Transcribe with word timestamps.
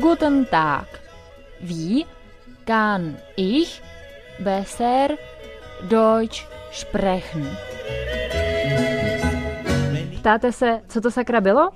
Guten 0.00 0.46
Tag. 0.46 0.86
Wie 1.60 2.06
kann 2.64 3.16
ich 3.36 3.82
besser 4.38 5.16
Deutsch 5.88 6.46
sprechen? 6.72 7.56
Ptáte 10.20 10.52
se, 10.52 10.80
co 10.88 11.00
to 11.00 11.10
sakra 11.10 11.40
bylo? 11.40 11.70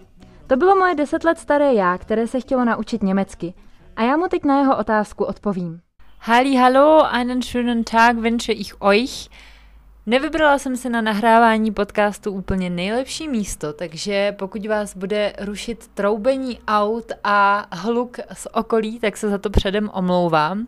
To 0.46 0.56
bylo 0.56 0.76
moje 0.76 0.94
deset 0.94 1.24
let 1.24 1.38
staré 1.38 1.74
já, 1.74 1.98
které 1.98 2.26
se 2.26 2.40
chtělo 2.40 2.64
naučit 2.64 3.02
německy. 3.02 3.54
A 3.96 4.02
já 4.02 4.16
mu 4.16 4.28
teď 4.28 4.44
na 4.44 4.58
jeho 4.58 4.78
otázku 4.78 5.24
odpovím. 5.24 5.80
Halli, 6.20 6.56
hallo, 6.56 7.06
einen 7.12 7.42
schönen 7.42 7.84
Tag 7.84 8.16
wünsche 8.16 8.52
ich 8.52 8.82
euch. 8.82 9.28
Nevybrala 10.06 10.58
jsem 10.58 10.76
si 10.76 10.88
na 10.88 11.00
nahrávání 11.00 11.72
podcastu 11.72 12.30
úplně 12.30 12.70
nejlepší 12.70 13.28
místo, 13.28 13.72
takže 13.72 14.32
pokud 14.38 14.66
vás 14.66 14.96
bude 14.96 15.32
rušit 15.40 15.88
troubení 15.94 16.58
aut 16.68 17.12
a 17.24 17.66
hluk 17.72 18.18
z 18.32 18.46
okolí, 18.52 19.00
tak 19.00 19.16
se 19.16 19.30
za 19.30 19.38
to 19.38 19.50
předem 19.50 19.90
omlouvám. 19.92 20.66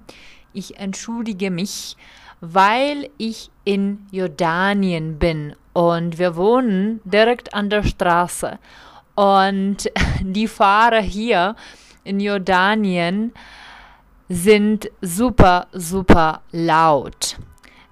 Ich 0.55 0.73
entschuldige 0.77 1.51
mich, 1.51 1.97
weil 2.43 3.05
ich 3.19 3.49
in 3.65 3.99
Jordanien 4.13 5.19
bin 5.19 5.55
und 5.73 6.19
wir 6.19 6.37
wohnen 6.37 7.01
direkt 7.05 7.55
an 7.55 7.69
der 7.69 7.83
Straße. 7.83 8.59
Und 9.15 9.77
die 10.21 10.49
Fahrer 10.49 11.01
hier 11.01 11.55
in 12.05 12.21
Jordanien 12.21 13.33
sind 14.29 14.87
super, 15.03 15.67
super 15.73 16.41
laut. 16.53 17.37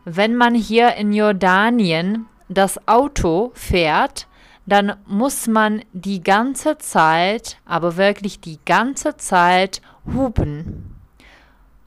Wenn 0.05 0.37
man 0.37 0.55
hier 0.55 0.95
in 0.97 1.13
Jordanien 1.13 2.27
das 2.49 2.87
Auto 2.87 3.53
fährt, 3.55 4.27
dann 4.67 4.97
muss 5.07 5.47
man 5.47 5.83
die 5.93 6.23
ganze 6.23 6.79
Zeit, 6.79 7.59
aber 7.65 7.97
wirklich 7.97 8.41
die 8.41 8.59
ganze 8.65 9.17
Zeit 9.17 9.81
hupen. 10.15 10.95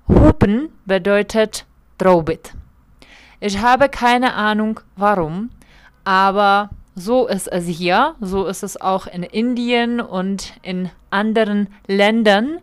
Hupen 0.07 0.69
bedeutet 0.85 1.65
Traubit. 1.97 2.53
Ich 3.39 3.61
habe 3.61 3.89
keine 3.89 4.33
Ahnung 4.33 4.79
warum, 4.95 5.49
aber 6.03 6.69
so 6.95 7.27
ist 7.27 7.47
es 7.47 7.65
hier, 7.65 8.15
so 8.19 8.45
ist 8.45 8.63
es 8.63 8.79
auch 8.79 9.05
in 9.05 9.21
Indien 9.21 10.01
und 10.01 10.53
in 10.63 10.89
anderen 11.11 11.67
Ländern. 11.85 12.59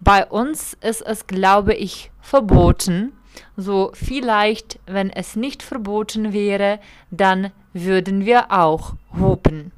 Bei 0.00 0.24
uns 0.24 0.74
ist 0.80 1.02
es, 1.02 1.26
glaube 1.26 1.74
ich, 1.74 2.10
verboten. 2.20 3.12
So 3.58 3.90
vielleicht, 3.94 4.78
wenn 4.86 5.10
es 5.16 5.36
nicht 5.36 5.62
verboten 5.62 6.32
wäre, 6.32 6.78
dann 7.10 7.50
würden 7.74 8.24
wir 8.24 8.50
auch 8.50 8.94
hupen. 9.18 9.72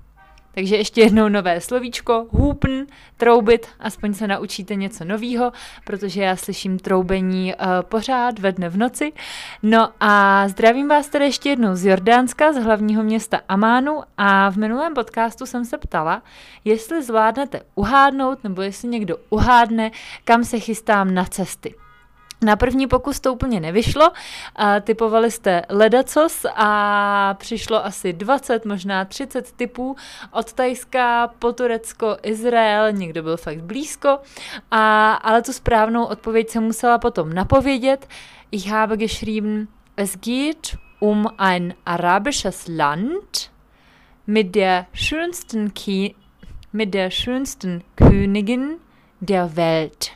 Takže 0.59 0.77
ještě 0.77 1.01
jednou 1.01 1.29
nové 1.29 1.61
slovíčko, 1.61 2.27
hůpn, 2.31 2.81
troubit, 3.17 3.67
aspoň 3.81 4.15
se 4.15 4.27
naučíte 4.27 4.75
něco 4.75 5.05
nového, 5.05 5.53
protože 5.85 6.23
já 6.23 6.37
slyším 6.37 6.79
troubení 6.79 7.55
uh, 7.55 7.67
pořád 7.83 8.39
ve 8.39 8.53
dne 8.53 8.69
v 8.69 8.77
noci. 8.77 9.13
No 9.63 9.91
a 10.01 10.45
zdravím 10.49 10.89
vás 10.89 11.09
tady 11.09 11.25
ještě 11.25 11.49
jednou 11.49 11.75
z 11.75 11.85
Jordánska, 11.85 12.53
z 12.53 12.65
hlavního 12.65 13.03
města 13.03 13.41
Amánu 13.49 14.01
a 14.17 14.51
v 14.51 14.57
minulém 14.57 14.95
podcastu 14.95 15.47
jsem 15.47 15.65
se 15.65 15.79
ptala, 15.79 16.23
jestli 16.65 17.03
zvládnete 17.03 17.61
uhádnout, 17.75 18.45
nebo 18.45 18.63
jestli 18.63 18.89
někdo 18.89 19.17
uhádne, 19.31 19.91
kam 20.25 20.45
se 20.45 20.59
chystám 20.59 21.15
na 21.15 21.25
cesty. 21.25 21.75
Na 22.43 22.57
první 22.57 22.87
pokus 22.87 23.21
to 23.21 23.35
úplně 23.35 23.61
nevyšlo, 23.61 24.11
a 24.57 24.81
typovali 24.81 25.31
jste 25.31 25.63
ledacos 25.69 26.47
a 26.55 27.35
přišlo 27.39 27.85
asi 27.85 28.13
20, 28.13 28.65
možná 28.65 29.05
30 29.05 29.53
typů 29.53 29.97
od 30.31 30.53
Tajska 30.53 31.31
po 31.39 31.53
Turecko, 31.53 32.17
Izrael, 32.23 32.93
někdo 32.93 33.23
byl 33.23 33.37
fakt 33.37 33.63
blízko, 33.63 34.19
a, 34.71 35.13
ale 35.13 35.43
tu 35.43 35.53
správnou 35.53 36.05
odpověď 36.05 36.49
jsem 36.49 36.63
musela 36.63 36.99
potom 36.99 37.33
napovědět. 37.33 38.09
Ich 38.51 38.71
habe 38.71 38.97
geschrieben, 38.97 39.69
es 39.97 40.17
geht 40.17 40.77
um 41.01 41.27
ein 41.39 41.75
arabisches 41.87 42.69
Land 42.69 43.51
mit 44.27 44.55
der 44.55 44.87
schönsten, 44.95 45.71
Ki 45.71 46.15
mit 46.73 46.95
der 46.95 47.11
schönsten 47.11 47.83
Königin 47.97 48.79
der 49.21 49.57
Welt. 49.57 50.11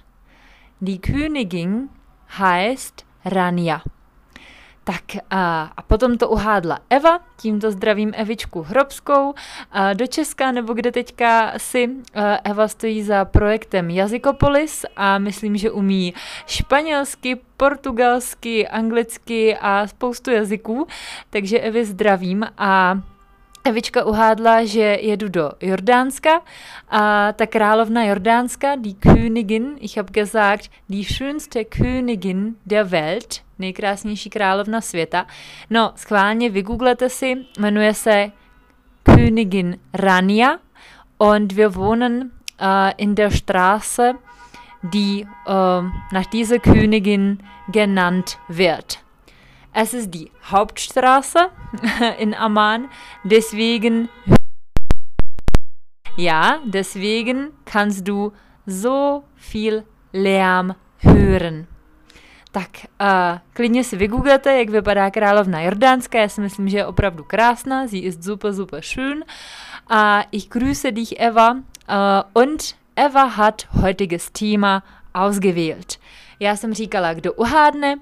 Die 0.81 0.99
Königin 0.99 1.89
heißt 2.38 3.04
Rania. 3.25 3.82
Tak 4.84 5.03
a, 5.31 5.70
a 5.76 5.82
potom 5.82 6.19
to 6.19 6.28
uhádla 6.28 6.78
Eva, 6.91 7.20
tímto 7.37 7.70
zdravím 7.70 8.12
Evičku 8.16 8.62
Hrobskou. 8.62 9.34
A 9.70 9.93
do 9.93 10.06
Česka, 10.06 10.53
nebo 10.53 10.75
kde 10.75 10.92
teďka 10.92 11.53
si 11.56 11.91
Eva 12.44 12.69
stojí 12.69 13.03
za 13.03 13.25
projektem 13.25 13.91
Jazykopolis 13.91 14.84
a 14.97 15.19
myslím, 15.19 15.56
že 15.56 15.71
umí 15.71 16.15
španělsky, 16.47 17.37
portugalsky, 17.56 18.69
anglicky 18.69 19.56
a 19.56 19.87
spoustu 19.87 20.31
jazyků, 20.31 20.87
takže 21.31 21.59
Evi 21.59 21.84
zdravím 21.84 22.47
a 22.59 22.98
Evička 23.65 24.05
uhádla, 24.05 24.65
že 24.65 24.99
jedu 25.00 25.28
do 25.28 25.50
Jordánska 25.61 26.41
a 26.91 27.33
ta 27.33 27.47
královna 27.47 28.05
Jordánska, 28.05 28.75
die 28.77 28.95
Königin, 28.95 29.77
ich 29.81 29.97
habe 29.97 30.11
gesagt, 30.12 30.71
die 30.89 31.05
schönste 31.05 31.65
Königin 31.65 32.55
der 32.67 32.91
Welt, 32.91 33.41
nejkrásnější 33.59 34.31
královna 34.31 34.81
světa. 34.81 35.27
No, 35.71 35.93
schválně 35.97 36.51
vygooglete 36.51 37.09
si, 37.09 37.37
jmenuje 37.59 37.95
se 37.95 38.31
Königin 39.05 39.78
Rania 39.95 40.59
und 41.19 41.53
wir 41.53 41.75
wohnen 41.75 42.31
uh, 42.61 42.91
in 42.97 43.15
der 43.15 43.31
Straße, 43.31 44.15
die 44.83 45.25
uh, 45.25 45.84
nach 46.12 46.27
dieser 46.27 46.59
Königin 46.59 47.39
genannt 47.69 48.39
wird. 48.49 49.02
Es 49.75 49.94
ist 49.94 50.10
die 50.10 50.31
Hauptstraße 50.44 51.49
in 52.19 52.34
Amman, 52.34 52.88
deswegen 53.25 54.09
ja, 56.16 56.60
deswegen 56.65 57.53
kannst 57.65 58.06
du 58.06 58.33
so 58.66 59.25
viel 59.34 59.84
Lärm 60.12 60.75
hören. 60.99 61.66
Tak 62.53 62.69
uh, 63.00 63.38
klidně 63.53 63.84
si 63.84 63.97
vygooglete, 63.97 64.59
jak 64.59 64.71
vypadá 64.71 65.10
královna 65.10 65.60
Jordánská. 65.60 66.19
Já 66.19 66.28
si 66.28 66.41
myslím, 66.41 66.69
že 66.69 66.77
je 66.77 66.87
opravdu 66.87 67.25
krásná. 67.25 67.89
Sie 67.89 68.03
ist 68.03 68.22
super, 68.22 68.53
super 68.53 68.83
schön. 68.83 69.25
Uh, 69.91 70.22
ich 70.31 70.49
grüße 70.49 70.93
dich, 70.93 71.21
Eva. 71.21 71.53
Uh, 71.53 72.43
und 72.43 72.75
Eva 72.97 73.37
hat 73.37 73.66
heutiges 73.83 74.31
Thema 74.31 74.83
ausgewählt. 75.15 75.99
Já 76.41 76.56
jsem 76.56 76.75
říkala, 76.75 77.15
kdo 77.15 77.33
uhádne, 77.33 77.97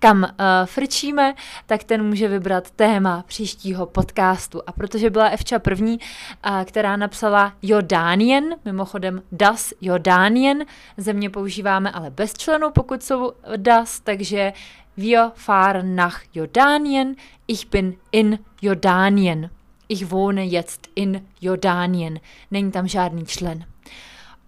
kam 0.00 0.22
uh, 0.22 0.28
frčíme, 0.64 1.34
tak 1.66 1.84
ten 1.84 2.06
může 2.06 2.28
vybrat 2.28 2.70
téma 2.70 3.24
příštího 3.26 3.86
podcastu. 3.86 4.62
A 4.66 4.72
protože 4.72 5.10
byla 5.10 5.28
Evča 5.28 5.58
první, 5.58 5.98
uh, 6.46 6.64
která 6.64 6.96
napsala 6.96 7.52
Jordánien, 7.62 8.56
mimochodem 8.64 9.22
das 9.32 9.72
Jordánien, 9.80 10.64
země 10.96 11.30
používáme 11.30 11.90
ale 11.90 12.10
bez 12.10 12.34
členů, 12.34 12.70
pokud 12.70 13.02
jsou 13.02 13.32
das, 13.56 14.00
takže 14.00 14.52
wir 14.96 15.30
fahren 15.34 15.94
nach 15.94 16.22
Jordanien, 16.34 17.16
ich 17.46 17.66
bin 17.70 17.96
in 18.12 18.38
Jordanien. 18.62 19.50
Ich 19.88 20.06
wohne 20.10 20.44
jetzt 20.44 20.88
in 20.94 21.26
Jordanien. 21.40 22.20
Není 22.50 22.70
tam 22.72 22.88
žádný 22.88 23.26
člen. 23.26 23.64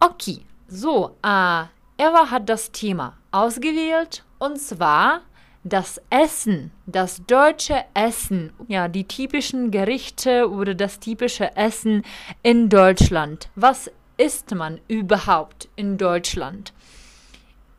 Okay, 0.00 0.34
so, 0.68 1.08
uh, 1.08 1.66
Eva 1.98 2.22
hat 2.24 2.42
das 2.42 2.68
Thema 2.68 3.14
ausgewählt 3.32 4.22
und 4.38 4.60
zwar 4.60 5.20
das 5.64 6.00
Essen, 6.10 6.72
das 6.86 7.24
deutsche 7.26 7.84
Essen, 7.94 8.52
ja, 8.68 8.88
die 8.88 9.06
typischen 9.06 9.70
Gerichte 9.70 10.50
oder 10.50 10.74
das 10.74 10.98
typische 10.98 11.56
Essen 11.56 12.02
in 12.42 12.68
Deutschland. 12.68 13.48
Was 13.54 13.90
isst 14.16 14.54
man 14.54 14.80
überhaupt 14.88 15.68
in 15.76 15.98
Deutschland? 15.98 16.72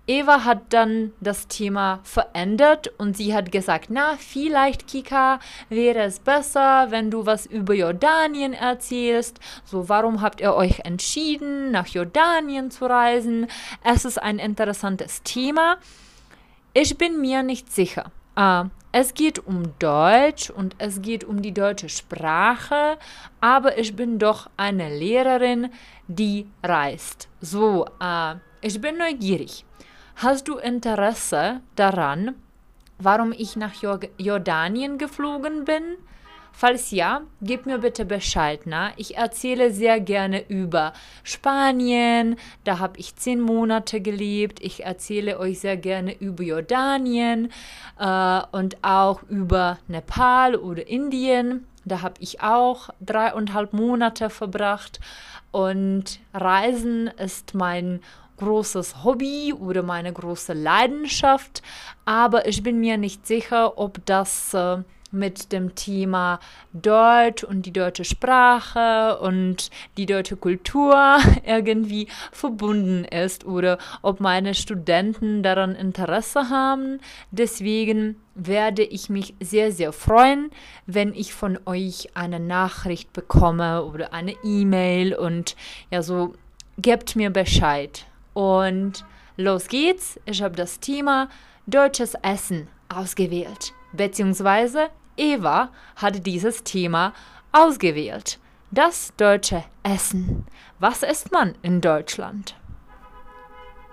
Eva 0.05 0.43
hat 0.43 0.73
dann 0.73 1.13
das 1.21 1.47
Thema 1.47 2.01
verändert 2.03 2.91
und 2.97 3.15
sie 3.15 3.33
hat 3.33 3.53
gesagt, 3.53 3.85
na, 3.89 4.17
vielleicht 4.17 4.85
Kika 4.85 5.39
wäre 5.69 6.01
es 6.01 6.19
besser, 6.19 6.87
wenn 6.89 7.09
du 7.09 7.25
was 7.25 7.45
über 7.45 7.73
Jordanien 7.73 8.51
erzählst. 8.51 9.39
So, 9.63 9.87
warum 9.87 10.21
habt 10.21 10.41
ihr 10.41 10.55
euch 10.55 10.81
entschieden, 10.81 11.71
nach 11.71 11.87
Jordanien 11.87 12.69
zu 12.69 12.85
reisen? 12.85 13.47
Es 13.81 14.03
ist 14.03 14.21
ein 14.21 14.39
interessantes 14.39 15.23
Thema. 15.23 15.77
Ich 16.75 16.97
bin 16.97 17.21
mir 17.21 17.43
nicht 17.43 17.71
sicher. 17.71 18.11
Uh, 18.35 18.65
es 18.91 19.13
geht 19.13 19.45
um 19.45 19.77
Deutsch 19.77 20.49
und 20.49 20.75
es 20.79 21.03
geht 21.03 21.23
um 21.23 21.43
die 21.43 21.53
deutsche 21.53 21.87
Sprache, 21.87 22.97
aber 23.39 23.77
ich 23.77 23.95
bin 23.95 24.17
doch 24.17 24.49
eine 24.57 24.89
Lehrerin, 24.89 25.69
die 26.07 26.47
reist. 26.63 27.29
So, 27.41 27.85
uh, 28.01 28.39
ich 28.61 28.81
bin 28.81 28.97
neugierig. 28.97 29.65
Hast 30.15 30.47
du 30.47 30.57
Interesse 30.57 31.61
daran, 31.75 32.33
warum 32.97 33.33
ich 33.33 33.55
nach 33.55 33.73
Jordanien 34.17 34.97
geflogen 34.97 35.65
bin? 35.65 35.83
Falls 36.55 36.91
ja, 36.91 37.21
gib 37.41 37.65
mir 37.65 37.79
bitte 37.79 38.05
Bescheid. 38.05 38.61
Na? 38.65 38.91
Ich 38.95 39.17
erzähle 39.17 39.71
sehr 39.71 39.99
gerne 39.99 40.47
über 40.47 40.93
Spanien, 41.23 42.37
da 42.63 42.77
habe 42.77 42.99
ich 42.99 43.15
zehn 43.15 43.41
Monate 43.41 43.99
gelebt. 44.01 44.61
Ich 44.61 44.85
erzähle 44.85 45.39
euch 45.39 45.59
sehr 45.59 45.77
gerne 45.77 46.13
über 46.13 46.43
Jordanien 46.43 47.51
äh, 47.99 48.41
und 48.51 48.77
auch 48.83 49.23
über 49.23 49.79
Nepal 49.87 50.55
oder 50.55 50.87
Indien. 50.87 51.67
Da 51.85 52.01
habe 52.01 52.15
ich 52.19 52.41
auch 52.41 52.91
dreieinhalb 53.01 53.73
Monate 53.73 54.29
verbracht. 54.29 54.99
Und 55.51 56.19
Reisen 56.33 57.07
ist 57.07 57.55
mein 57.55 57.99
großes 58.37 59.03
Hobby 59.03 59.53
oder 59.53 59.81
meine 59.81 60.13
große 60.13 60.53
Leidenschaft. 60.53 61.63
Aber 62.05 62.47
ich 62.47 62.61
bin 62.61 62.79
mir 62.79 62.97
nicht 62.97 63.25
sicher, 63.25 63.77
ob 63.77 64.05
das 64.05 64.53
äh, 64.53 64.77
mit 65.13 65.51
dem 65.51 65.75
Thema 65.75 66.39
Deutsch 66.73 67.43
und 67.43 67.65
die 67.65 67.71
deutsche 67.71 68.03
Sprache 68.03 69.19
und 69.19 69.69
die 69.97 70.05
deutsche 70.05 70.35
Kultur 70.35 71.17
irgendwie 71.45 72.07
verbunden 72.31 73.05
ist 73.05 73.45
oder 73.45 73.77
ob 74.01 74.19
meine 74.19 74.53
Studenten 74.53 75.43
daran 75.43 75.75
Interesse 75.75 76.49
haben. 76.49 76.99
Deswegen 77.31 78.15
werde 78.35 78.83
ich 78.83 79.09
mich 79.09 79.35
sehr, 79.39 79.71
sehr 79.71 79.93
freuen, 79.93 80.49
wenn 80.85 81.13
ich 81.13 81.33
von 81.33 81.59
euch 81.65 82.09
eine 82.15 82.39
Nachricht 82.39 83.13
bekomme 83.13 83.83
oder 83.85 84.13
eine 84.13 84.35
E-Mail 84.43 85.13
und 85.13 85.55
ja, 85.91 86.01
so 86.01 86.33
gebt 86.77 87.15
mir 87.15 87.29
Bescheid. 87.29 88.05
Und 88.33 89.05
los 89.37 89.67
geht's. 89.67 90.19
Ich 90.25 90.41
habe 90.41 90.55
das 90.55 90.79
Thema 90.79 91.29
deutsches 91.67 92.15
Essen 92.21 92.67
ausgewählt, 92.89 93.73
beziehungsweise 93.93 94.89
Eva 95.17 95.69
hatte 95.95 96.19
dieses 96.19 96.63
Thema 96.63 97.13
ausgewählt. 97.51 98.39
Das 98.71 99.13
deutsche 99.17 99.63
Essen. 99.83 100.45
Was 100.79 101.03
isst 101.03 101.31
man 101.31 101.55
in 101.61 101.81
Deutschland? 101.81 102.55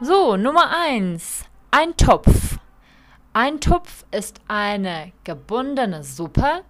So, 0.00 0.36
Nummer 0.36 0.74
1. 0.74 1.44
Ein 1.70 1.96
Topf. 1.96 2.58
Ein 3.32 3.60
Topf 3.60 4.04
ist 4.10 4.40
eine 4.48 5.12
gebundene 5.24 6.02
Suppe, 6.02 6.62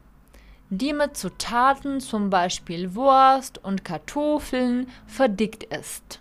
die 0.68 0.92
mit 0.92 1.16
Zutaten 1.16 2.00
zum 2.00 2.30
Beispiel 2.30 2.94
Wurst 2.94 3.58
und 3.62 3.84
Kartoffeln 3.84 4.88
verdickt 5.06 5.64
ist. 5.64 6.20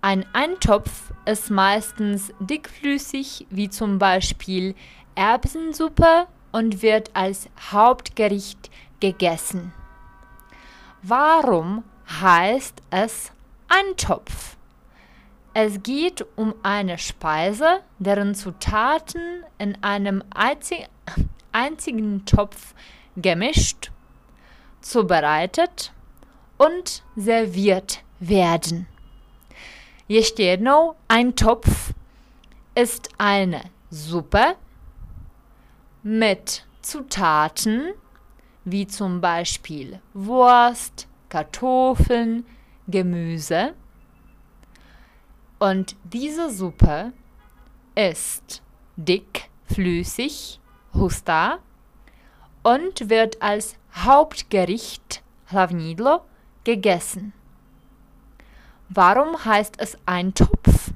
Ein 0.00 0.24
Eintopf 0.32 1.12
ist 1.24 1.50
meistens 1.50 2.32
dickflüssig, 2.38 3.46
wie 3.50 3.68
zum 3.68 3.98
Beispiel 3.98 4.74
Erbsensuppe 5.16 6.28
und 6.56 6.80
wird 6.80 7.10
als 7.12 7.50
Hauptgericht 7.70 8.70
gegessen. 8.98 9.74
Warum 11.02 11.84
heißt 12.08 12.80
es 12.88 13.30
Eintopf? 13.68 14.56
Es 15.52 15.82
geht 15.82 16.24
um 16.34 16.54
eine 16.62 16.96
Speise, 16.96 17.80
deren 17.98 18.34
Zutaten 18.34 19.44
in 19.58 19.76
einem 19.82 20.24
einzigen 21.52 22.24
Topf 22.24 22.74
gemischt, 23.18 23.90
zubereitet 24.80 25.92
und 26.56 27.02
serviert 27.16 28.02
werden. 28.18 28.86
Ještě 30.08 30.42
jednou, 30.42 30.94
ein 31.08 31.34
Topf 31.34 31.92
ist 32.74 33.10
eine 33.18 33.60
Suppe, 33.90 34.56
mit 36.06 36.64
Zutaten 36.82 37.92
wie 38.64 38.86
zum 38.86 39.20
Beispiel 39.20 40.00
Wurst, 40.14 41.08
Kartoffeln, 41.28 42.46
Gemüse. 42.86 43.74
Und 45.58 45.96
diese 46.04 46.50
Suppe 46.50 47.12
ist 47.96 48.62
dick, 48.96 49.50
flüssig, 49.64 50.60
husta 50.94 51.58
und 52.62 53.10
wird 53.10 53.42
als 53.42 53.74
Hauptgericht 53.92 55.24
hlavnidlo 55.50 56.20
gegessen. 56.62 57.32
Warum 58.88 59.44
heißt 59.44 59.74
es 59.78 59.98
ein 60.06 60.34
Topf? 60.34 60.92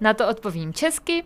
Na 0.00 0.14
to 0.14 0.26
odpovím 0.26 0.74
česky. 0.74 1.22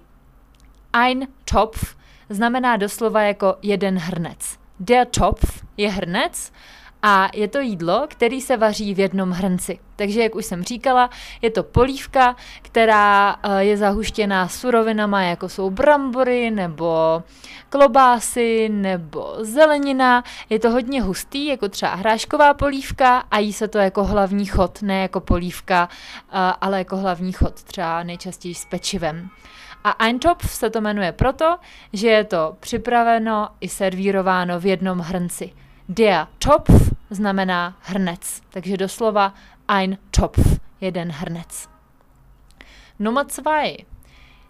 Ein 0.92 1.28
Topf 1.46 1.96
znamená 2.30 2.76
doslova 2.76 3.22
jako 3.22 3.56
jeden 3.62 3.98
hrnec. 3.98 4.58
Der 4.78 5.06
Topf 5.06 5.62
je 5.76 5.90
hrnec 5.90 6.52
a 7.02 7.28
je 7.34 7.48
to 7.48 7.60
jídlo, 7.60 8.06
který 8.08 8.40
se 8.40 8.56
vaří 8.56 8.94
v 8.94 9.00
jednom 9.00 9.30
hrnci. 9.30 9.78
Takže, 9.96 10.22
jak 10.22 10.34
už 10.34 10.44
jsem 10.44 10.64
říkala, 10.64 11.10
je 11.42 11.50
to 11.50 11.62
polívka, 11.62 12.36
která 12.62 13.36
eh, 13.42 13.64
je 13.64 13.76
zahuštěná 13.76 14.48
surovinama, 14.48 15.22
jako 15.22 15.48
jsou 15.48 15.70
brambory 15.70 16.50
nebo 16.50 17.22
klobásy 17.68 18.68
nebo 18.68 19.34
zelenina. 19.40 20.24
Je 20.50 20.58
to 20.58 20.70
hodně 20.70 21.02
hustý, 21.02 21.46
jako 21.46 21.68
třeba 21.68 21.94
hrášková 21.94 22.54
polívka 22.54 23.18
a 23.30 23.38
jí 23.38 23.52
se 23.52 23.68
to 23.68 23.78
jako 23.78 24.04
hlavní 24.04 24.46
chod, 24.46 24.82
ne 24.82 25.02
jako 25.02 25.20
polívka, 25.20 25.88
eh, 25.92 26.52
ale 26.60 26.78
jako 26.78 26.96
hlavní 26.96 27.32
chod, 27.32 27.62
třeba 27.62 28.02
nejčastěji 28.02 28.54
s 28.54 28.64
pečivem. 28.64 29.30
A 29.84 30.04
Eintopf 30.04 30.50
se 30.50 30.70
to 30.70 30.80
jmenuje 30.80 31.12
proto, 31.12 31.56
že 31.92 32.08
je 32.08 32.24
to 32.24 32.56
připraveno 32.60 33.48
i 33.60 33.68
servírováno 33.68 34.60
v 34.60 34.66
jednom 34.66 34.98
hrnci. 34.98 35.52
Der 35.92 36.28
Topf 36.38 36.70
znamená 37.10 37.74
hrnec, 37.82 38.42
takže 38.52 38.76
doslova 38.76 39.34
ein 39.66 39.98
Topf, 40.12 40.60
jeden 40.78 41.10
hrnec. 41.10 41.66
Nummer 42.96 43.26
zwei. 43.26 43.86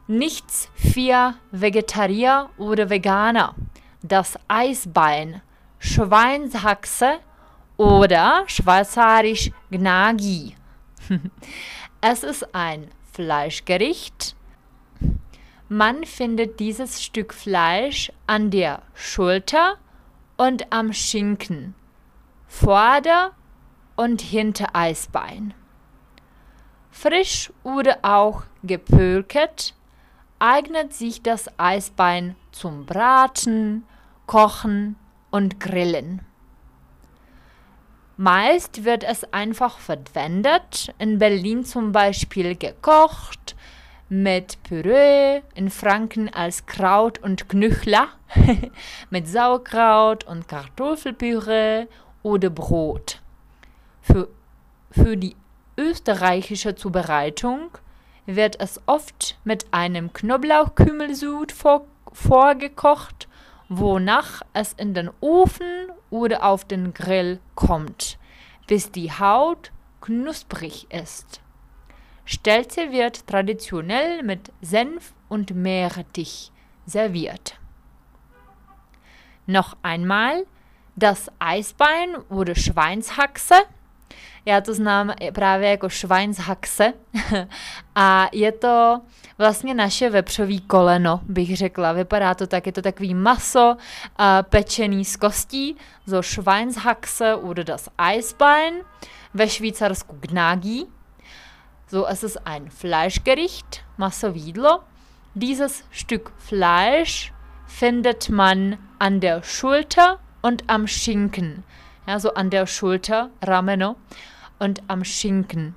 Nichts 0.06 0.68
für 0.74 1.32
Vegetarier 1.50 2.50
oder 2.58 2.90
Veganer. 2.90 3.54
Das 4.02 4.38
Eisbein, 4.48 5.40
Schweinshaxe 5.78 7.20
oder 7.78 8.44
schweizerisch 8.46 9.50
Gnagi. 9.70 10.54
es 12.02 12.22
ist 12.22 12.54
ein 12.54 12.88
Fleischgericht, 13.14 14.36
man 15.70 16.04
findet 16.04 16.60
dieses 16.60 17.02
Stück 17.02 17.32
Fleisch 17.32 18.12
an 18.26 18.50
der 18.50 18.82
Schulter 18.92 19.78
und 20.40 20.72
am 20.72 20.94
Schinken, 20.94 21.74
Vorder- 22.46 23.32
und 23.94 24.22
Hintereisbein. 24.22 25.52
Frisch 26.90 27.52
oder 27.62 27.98
auch 28.00 28.44
gepökert 28.62 29.74
eignet 30.38 30.94
sich 30.94 31.22
das 31.22 31.50
Eisbein 31.58 32.36
zum 32.52 32.86
Braten, 32.86 33.84
Kochen 34.24 34.96
und 35.30 35.60
Grillen. 35.60 36.24
Meist 38.16 38.84
wird 38.86 39.04
es 39.04 39.30
einfach 39.34 39.78
verwendet, 39.78 40.94
in 40.96 41.18
Berlin 41.18 41.66
zum 41.66 41.92
Beispiel 41.92 42.56
gekocht, 42.56 43.56
mit 44.10 44.60
Püree, 44.64 45.40
in 45.54 45.70
Franken 45.70 46.28
als 46.28 46.66
Kraut 46.66 47.22
und 47.22 47.48
Knüchler, 47.48 48.08
mit 49.10 49.28
Sauerkraut 49.28 50.24
und 50.24 50.48
Kartoffelpüree 50.48 51.86
oder 52.24 52.50
Brot. 52.50 53.22
Für, 54.02 54.28
für 54.90 55.16
die 55.16 55.36
österreichische 55.78 56.74
Zubereitung 56.74 57.70
wird 58.26 58.60
es 58.60 58.80
oft 58.86 59.38
mit 59.44 59.66
einem 59.70 60.12
Knoblauchkümmelsud 60.12 61.52
vor, 61.52 61.86
vorgekocht, 62.12 63.28
wonach 63.68 64.42
es 64.52 64.72
in 64.72 64.92
den 64.92 65.10
Ofen 65.20 65.88
oder 66.10 66.42
auf 66.42 66.64
den 66.64 66.92
Grill 66.94 67.38
kommt, 67.54 68.18
bis 68.66 68.90
die 68.90 69.12
Haut 69.12 69.70
knusprig 70.00 70.88
ist. 70.90 71.40
Stelze 72.30 72.92
wird 72.92 73.26
traditionell 73.26 74.22
mit 74.22 74.52
Senf 74.62 75.14
und 75.28 75.50
Meerrettich 75.50 76.52
serviert. 76.86 77.56
Noch 79.48 79.76
einmal 79.82 80.44
das 80.96 81.28
Eisbein 81.40 82.14
oder 82.28 82.54
Schweinshaxe. 82.54 83.54
Já 84.44 84.60
to 84.60 84.74
znám 84.74 85.12
právě 85.32 85.70
jako 85.70 85.90
Schweinshaxe 85.90 86.92
a 87.94 88.28
je 88.32 88.52
to 88.52 89.00
vlastně 89.38 89.74
naše 89.74 90.10
vepřový 90.10 90.60
koleno, 90.60 91.20
bych 91.22 91.56
řekla. 91.56 91.92
Vypadá 91.92 92.34
to 92.34 92.46
tak, 92.46 92.66
je 92.66 92.72
to 92.72 92.82
takový 92.82 93.14
maso 93.14 93.76
a 94.16 94.42
pečený 94.42 95.04
z 95.04 95.16
kostí, 95.16 95.76
so 96.06 96.22
Schweinshaxe 96.22 97.34
oder 97.34 97.64
das 97.64 97.88
Eisbein, 97.98 98.74
ve 99.34 99.48
Švýcarsku 99.48 100.16
Gnagi. 100.20 100.86
So, 101.90 102.06
es 102.06 102.22
ist 102.22 102.46
ein 102.46 102.70
Fleischgericht, 102.70 103.82
Massovidlo, 103.96 104.84
Dieses 105.34 105.82
Stück 105.90 106.30
Fleisch 106.38 107.32
findet 107.66 108.28
man 108.28 108.78
an 109.00 109.18
der 109.18 109.42
Schulter 109.42 110.20
und 110.40 110.70
am 110.70 110.86
Schinken. 110.86 111.64
Ja, 112.06 112.20
so 112.20 112.34
an 112.34 112.48
der 112.48 112.68
Schulter, 112.68 113.30
Rameno, 113.42 113.96
und 114.60 114.82
am 114.86 115.02
Schinken. 115.02 115.74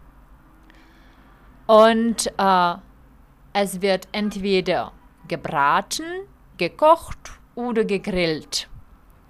Und 1.66 2.28
äh, 2.38 2.76
es 3.54 3.82
wird 3.82 4.08
entweder 4.12 4.92
gebraten, 5.28 6.06
gekocht 6.58 7.40
oder 7.56 7.86
gegrillt. 7.86 8.70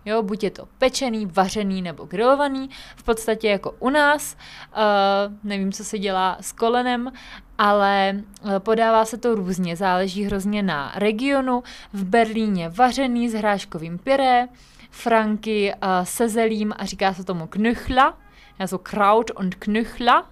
Jo, 0.05 0.23
buď 0.23 0.43
je 0.43 0.51
to 0.51 0.67
pečený, 0.77 1.25
vařený 1.25 1.81
nebo 1.81 2.05
grilovaný, 2.05 2.69
v 2.95 3.03
podstatě 3.03 3.49
jako 3.49 3.71
u 3.79 3.89
nás. 3.89 4.37
Uh, 4.71 5.33
nevím, 5.43 5.71
co 5.71 5.83
se 5.83 5.99
dělá 5.99 6.37
s 6.41 6.51
kolenem, 6.51 7.11
ale 7.57 8.13
uh, 8.41 8.59
podává 8.59 9.05
se 9.05 9.17
to 9.17 9.35
různě, 9.35 9.75
záleží 9.75 10.23
hrozně 10.23 10.63
na 10.63 10.91
regionu. 10.95 11.63
V 11.93 12.05
Berlíně 12.05 12.69
vařený 12.69 13.29
s 13.29 13.33
hráškovým 13.33 13.97
pyré, 13.97 14.47
Franky 14.89 15.73
uh, 15.73 15.89
se 16.03 16.29
zelím 16.29 16.73
a 16.77 16.85
říká 16.85 17.13
se 17.13 17.23
tomu 17.23 17.47
knüchla, 17.47 18.17
also 18.59 18.77
Kraut 18.77 19.31
und 19.39 19.55
knüchla. 19.55 20.29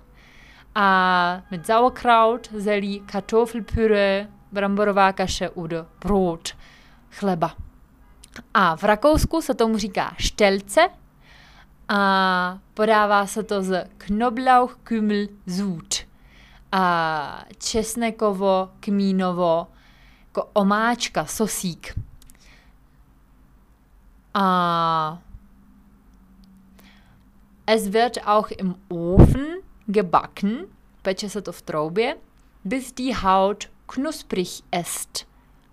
A 0.76 1.42
mit 1.52 1.66
Sauerkraut, 1.66 2.50
zelí, 2.54 3.00
Kartoffelpüree, 3.00 4.28
bramborová 4.52 5.14
kaše, 5.14 5.50
udo, 5.50 5.86
brot, 6.02 6.50
chleba. 7.12 7.56
A 8.54 8.76
v 8.76 8.84
Rakousku 8.84 9.42
se 9.42 9.54
tomu 9.54 9.78
říká 9.78 10.16
štelce 10.18 10.90
a 11.90 12.60
podává 12.74 13.28
se 13.28 13.44
to 13.44 13.64
z 13.64 13.90
Knoblauch, 13.98 14.80
Kümel, 14.84 15.28
Sud. 15.48 15.96
A 16.72 17.46
česnekovo, 17.58 18.70
kmínovo, 18.80 19.68
jako 20.28 20.50
omáčka, 20.54 21.26
sosík. 21.26 22.00
A 24.34 25.22
es 27.68 27.92
wird 27.92 28.18
auch 28.26 28.52
im 28.52 28.76
Ofen 28.90 29.62
gebacken, 29.88 30.68
peče 31.02 31.30
se 31.30 31.42
to 31.42 31.52
v 31.52 31.62
troubě, 31.62 32.18
bis 32.66 32.92
die 32.94 33.16
Haut 33.16 33.70
knusprig 33.86 34.64
ist. 34.80 35.28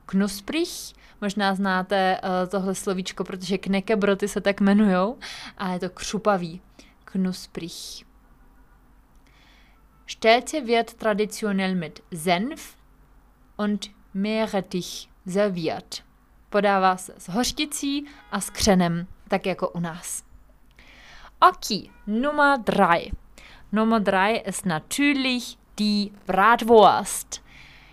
Knusprig 0.06 0.94
Možná 1.20 1.54
znáte 1.54 2.20
uh, 2.22 2.48
tohle 2.50 2.74
slovíčko, 2.74 3.24
protože 3.24 3.58
knekebroty 3.58 4.28
se 4.28 4.40
tak 4.40 4.60
jmenujou 4.60 5.18
a 5.58 5.72
je 5.72 5.78
to 5.78 5.90
křupavý. 5.90 6.60
Knusprig. 7.04 7.72
Stelze 10.06 10.60
wird 10.60 10.94
traditionell 10.94 11.74
mit 11.74 12.00
Senf 12.14 12.76
und 13.56 13.90
Meerrettich 14.14 15.08
serviert. 15.26 16.02
Podává 16.50 16.96
se 16.96 17.14
s 17.18 17.28
hořticí 17.28 18.06
a 18.30 18.40
s 18.40 18.50
křenem, 18.50 19.06
tak 19.28 19.46
jako 19.46 19.68
u 19.68 19.80
nás. 19.80 20.22
Okay, 21.50 21.82
Nummer 22.06 22.62
3. 22.62 23.10
Nummer 23.72 24.02
3 24.02 24.42
ist 24.46 24.66
natürlich 24.66 25.58
die 25.76 26.10
Bratwurst. 26.26 27.47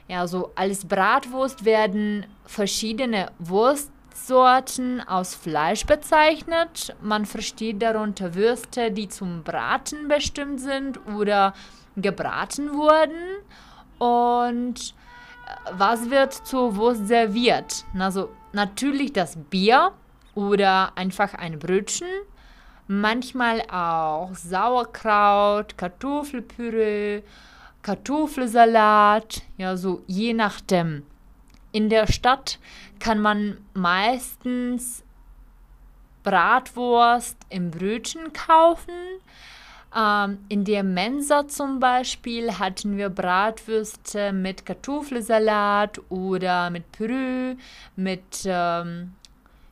Ja, 0.08 0.28
so 0.28 0.52
als 0.56 0.86
Bratwurst 0.86 1.66
werden 1.66 2.28
verschiedene 2.46 3.32
Wurstsorten 3.40 5.02
aus 5.02 5.34
Fleisch 5.34 5.86
bezeichnet. 5.88 6.96
Man 7.02 7.26
versteht 7.26 7.82
darunter 7.82 8.36
Würste, 8.36 8.92
die 8.92 9.10
zum 9.10 9.44
Braten 9.44 10.08
bestimmt 10.08 10.62
sind 10.62 11.00
oder 11.08 11.54
gebraten 11.96 12.74
wurden. 12.74 13.16
Und 13.98 14.94
äh, 15.48 15.72
was 15.72 16.12
wird 16.12 16.34
zur 16.34 16.76
Wurst 16.76 17.08
serviert? 17.08 17.86
Also 17.98 18.30
natürlich 18.54 19.12
das 19.12 19.38
Bier 19.50 19.92
oder 20.36 20.96
einfach 20.96 21.34
ein 21.34 21.58
Brötchen. 21.58 22.08
Manchmal 22.88 23.64
auch 23.72 24.36
Sauerkraut, 24.36 25.76
Kartoffelpüree 25.80 27.24
Kartoffelsalat, 27.86 29.44
ja, 29.58 29.78
so 29.78 30.02
je 30.08 30.34
nachdem. 30.34 31.04
In 31.72 31.90
der 31.90 32.12
Stadt 32.12 32.58
kann 33.00 33.20
man 33.20 33.60
meistens 33.76 35.04
Bratwurst 36.24 37.38
im 37.50 37.70
Brötchen 37.70 38.34
kaufen. 38.34 38.96
Ähm, 39.96 40.40
in 40.50 40.64
der 40.66 40.84
Mensa 40.84 41.48
zum 41.48 41.80
Beispiel 41.80 42.58
hatten 42.58 42.98
wir 42.98 43.10
Bratwürste 43.10 44.34
mit 44.34 44.66
Kartoffelsalat 44.66 46.02
oder 46.10 46.72
mit 46.72 46.92
Püree, 46.92 47.56
mit, 47.96 48.46
ähm, 48.46 49.14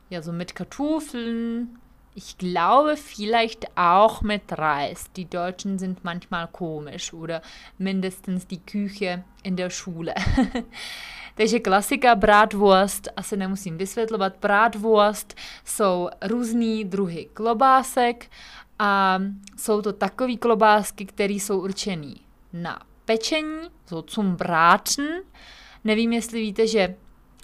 ja, 0.08 0.22
so 0.22 0.30
mit 0.30 0.54
Kartoffeln, 0.54 1.80
ich 2.14 2.38
glaube 2.38 2.96
vielleicht 2.96 3.76
auch 3.76 4.22
mit 4.22 4.42
Reis. 4.52 5.10
Die 5.16 5.24
Deutschen 5.24 5.78
sind 5.78 6.04
manchmal 6.04 6.48
komisch 6.48 7.12
oder 7.12 7.42
mindestens 7.78 8.46
die 8.46 8.60
Küche 8.60 9.24
in 9.42 9.56
der 9.56 9.70
Schule. 9.70 10.14
Takže 11.36 11.60
klasika 11.60 12.14
bratwurst, 12.14 13.08
asi 13.16 13.36
nemusím 13.36 13.78
vysvětlovat, 13.78 14.32
bratwurst 14.40 15.34
jsou 15.64 16.08
různý 16.22 16.84
druhy 16.84 17.28
klobásek 17.34 18.30
a 18.78 19.18
jsou 19.56 19.82
to 19.82 19.92
takové 19.92 20.36
klobásky, 20.36 21.06
které 21.06 21.34
jsou 21.34 21.60
určené 21.60 22.14
na 22.52 22.80
pečení, 23.04 23.60
jsou 23.86 24.04
zum 24.08 24.36
braten. 24.36 25.06
Nevím, 25.84 26.12
jestli 26.12 26.40
víte, 26.40 26.66
že 26.66 26.94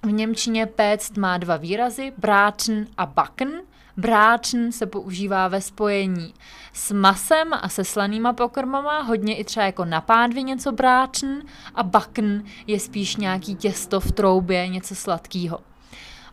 v 0.03 0.13
Němčině 0.13 0.67
péct 0.67 1.17
má 1.17 1.39
dva 1.39 1.57
výrazy, 1.57 2.13
braten 2.19 2.87
a 2.97 3.07
backen. 3.07 3.63
Bráčn 4.01 4.71
se 4.71 4.87
používá 4.87 5.49
ve 5.49 5.61
spojení 5.61 6.35
s 6.73 6.93
masem 6.93 7.49
a 7.53 7.69
se 7.69 7.85
slanýma 7.85 8.33
pokrmama, 8.33 9.03
hodně 9.03 9.37
i 9.37 9.45
třeba 9.45 9.67
jako 9.67 9.85
na 9.85 10.01
pádvě 10.01 10.43
něco 10.43 10.73
bráčn 10.73 11.33
a 11.75 11.83
bakn 11.83 12.43
je 12.67 12.81
spíš 12.81 13.17
nějaký 13.17 13.55
těsto 13.55 14.01
v 14.01 14.13
troubě, 14.13 14.69
něco 14.69 14.95
sladkého. 14.95 15.61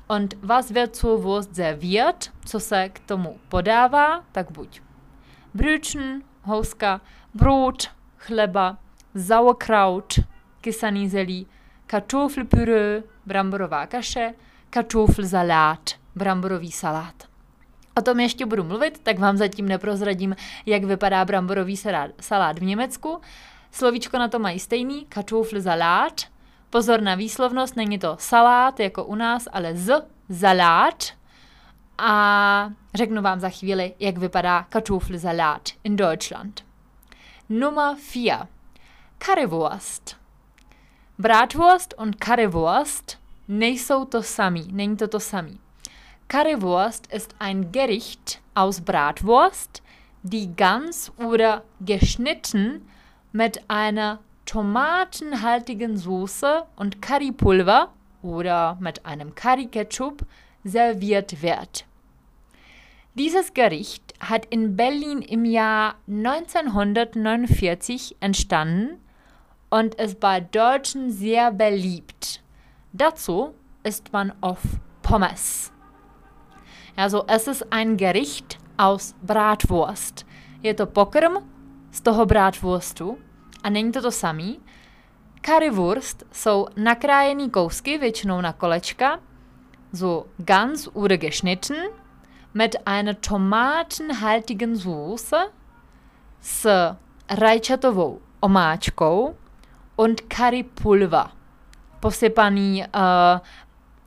Und 0.10 0.34
was 0.42 0.72
wird 0.72 0.96
zur 0.96 1.22
Wurst 1.22 1.56
serviert, 1.56 2.32
co 2.46 2.60
se 2.60 2.90
k 2.90 3.00
tomu 3.00 3.40
podává, 3.50 4.24
tak 4.32 4.52
buď 4.52 4.82
Brötchen, 5.54 6.22
houska, 6.44 7.02
brot, 7.34 7.88
chleba, 8.18 8.78
Sauerkraut, 9.28 10.20
kysaný 10.62 11.10
zelí, 11.10 11.48
Kartoffelpüree, 11.88 13.04
bramborová 13.26 13.88
kaše, 13.88 14.34
Kartoffelsalat, 14.70 15.90
bramborový 16.16 16.72
salát. 16.72 17.37
O 17.98 18.02
tom 18.02 18.20
ještě 18.20 18.46
budu 18.46 18.64
mluvit, 18.64 19.00
tak 19.04 19.20
vám 19.20 19.38
zatím 19.38 19.68
neprozradím, 19.68 20.36
jak 20.66 20.84
vypadá 20.84 21.26
bramborový 21.26 21.78
salát 22.20 22.60
v 22.60 22.64
Německu. 22.64 23.22
Slovíčko 23.72 24.18
na 24.18 24.28
to 24.28 24.40
mají 24.40 24.60
stejný, 24.60 25.06
Kartoffelsalat. 25.06 26.22
Pozor 26.70 27.02
na 27.02 27.16
výslovnost, 27.16 27.76
není 27.76 28.00
to 28.00 28.16
salát 28.20 28.80
jako 28.80 29.06
u 29.06 29.16
nás, 29.16 29.48
ale 29.52 29.76
z 29.76 30.06
salát. 30.40 31.04
A 31.98 32.70
řeknu 32.94 33.22
vám 33.22 33.40
za 33.40 33.50
chvíli, 33.50 33.94
jak 34.00 34.18
vypadá 34.18 34.64
Kartoffelsalat 34.70 35.70
in 35.84 35.96
Deutschland. 35.96 36.64
Nummer 37.50 37.96
4. 38.10 38.32
Currywurst. 39.20 40.16
Bratwurst 41.20 41.94
und 41.98 42.16
Currywurst 42.24 43.18
nejsou 43.48 44.06
to 44.06 44.24
samý, 44.24 44.68
není 44.72 44.98
to 44.98 45.08
to 45.08 45.20
samý. 45.20 45.60
Currywurst 46.30 47.08
ist 47.08 47.36
ein 47.40 47.72
Gericht 47.72 48.42
aus 48.54 48.82
Bratwurst, 48.82 49.82
die 50.24 50.54
ganz 50.58 51.14
oder 51.18 51.64
geschnitten 51.80 52.86
mit 53.32 53.62
einer 53.70 54.20
tomatenhaltigen 54.46 55.98
Soße 55.98 56.66
und 56.76 57.02
Currypulver 57.02 57.94
oder 58.22 58.78
mit 58.82 59.06
einem 59.06 59.36
Curry-Ketchup 59.36 60.26
serviert 60.66 61.42
wird. 61.42 61.86
Dieses 63.14 63.54
Gericht 63.54 64.14
hat 64.20 64.48
in 64.48 64.76
Berlin 64.76 65.22
im 65.22 65.46
Jahr 65.46 65.96
1949 66.10 68.18
entstanden 68.20 69.00
und 69.70 69.96
ist 69.96 70.20
bei 70.20 70.42
Deutschen 70.42 71.10
sehr 71.10 71.52
beliebt. 71.52 72.44
Dazu 72.92 73.54
isst 73.84 74.12
man 74.12 74.34
oft 74.42 74.66
Pommes. 75.02 75.72
Also 76.98 77.24
es 77.28 77.48
ist 77.48 77.64
ein 77.72 77.98
Gericht 77.98 78.58
aus 78.78 79.16
bratwurst. 79.22 80.26
Je 80.64 80.74
to 80.74 80.86
pokrm 80.86 81.38
z 81.92 82.02
toho 82.02 82.26
bratwurstu 82.26 83.18
a 83.64 83.70
není 83.70 83.92
to 83.92 84.02
to 84.02 84.12
samý. 84.12 84.60
Currywurst 85.42 86.24
jsou 86.32 86.68
nakrájený 86.76 87.50
kousky, 87.50 87.98
většinou 87.98 88.42
na 88.42 88.54
kolečka, 88.54 89.20
so 89.94 90.30
ganz 90.38 90.90
oder 90.94 91.18
geschnitten, 91.18 91.78
mit 92.54 92.76
einer 92.86 93.16
tomatenhaltigen 93.16 94.76
Soße 94.76 95.52
s 96.42 96.68
rajčatovou 97.30 98.22
omáčkou 98.40 99.36
und 99.96 100.22
Currypulver. 100.34 101.38
posypaný 102.00 102.84
uh, 102.84 103.40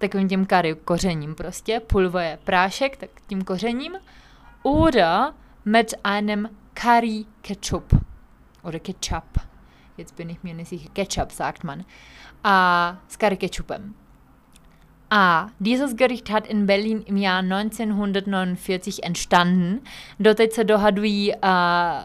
takovým 0.00 0.28
tím 0.28 0.47
kary 0.47 0.76
kořením 0.85 1.35
prostě. 1.35 1.80
Pulvo 1.80 2.19
je 2.19 2.38
prášek, 2.45 2.97
tak 2.97 3.11
tím 3.26 3.45
kořením. 3.45 3.92
Oder 4.62 5.33
mit 5.64 5.95
einem 6.04 6.49
Curry 6.75 7.25
Ketchup. 7.40 7.95
Oder 8.62 8.78
Ketchup. 8.78 9.38
Jetzt 9.99 10.16
bin 10.16 10.30
ich 10.30 10.42
mir 10.42 10.54
nicht 10.54 10.69
sicher. 10.69 10.88
Ketchup 10.92 11.30
sagt 11.30 11.64
man. 11.64 11.85
Uh, 12.45 12.97
s 13.09 13.16
Curry 13.16 13.37
Ketchupem. 13.37 13.95
A. 15.11 15.49
Dieses 15.61 15.97
Gericht 15.97 16.30
hat 16.30 16.47
in 16.47 16.66
Berlin 16.66 17.02
im 17.07 17.16
Jahr 17.16 17.42
1949 17.42 19.02
entstanden. 19.02 19.80
Doteď 20.21 20.52
se 20.52 20.64
dohadují 20.64 21.33
uh, 21.35 21.40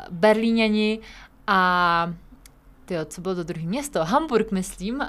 Berlíňani 0.10 1.00
a 1.48 2.14
tyjo, 2.86 3.06
co 3.06 3.22
bylo 3.22 3.36
to 3.36 3.44
druhé 3.44 3.68
město? 3.68 4.06
Hamburg, 4.06 4.52
myslím, 4.52 5.00
uh, 5.00 5.06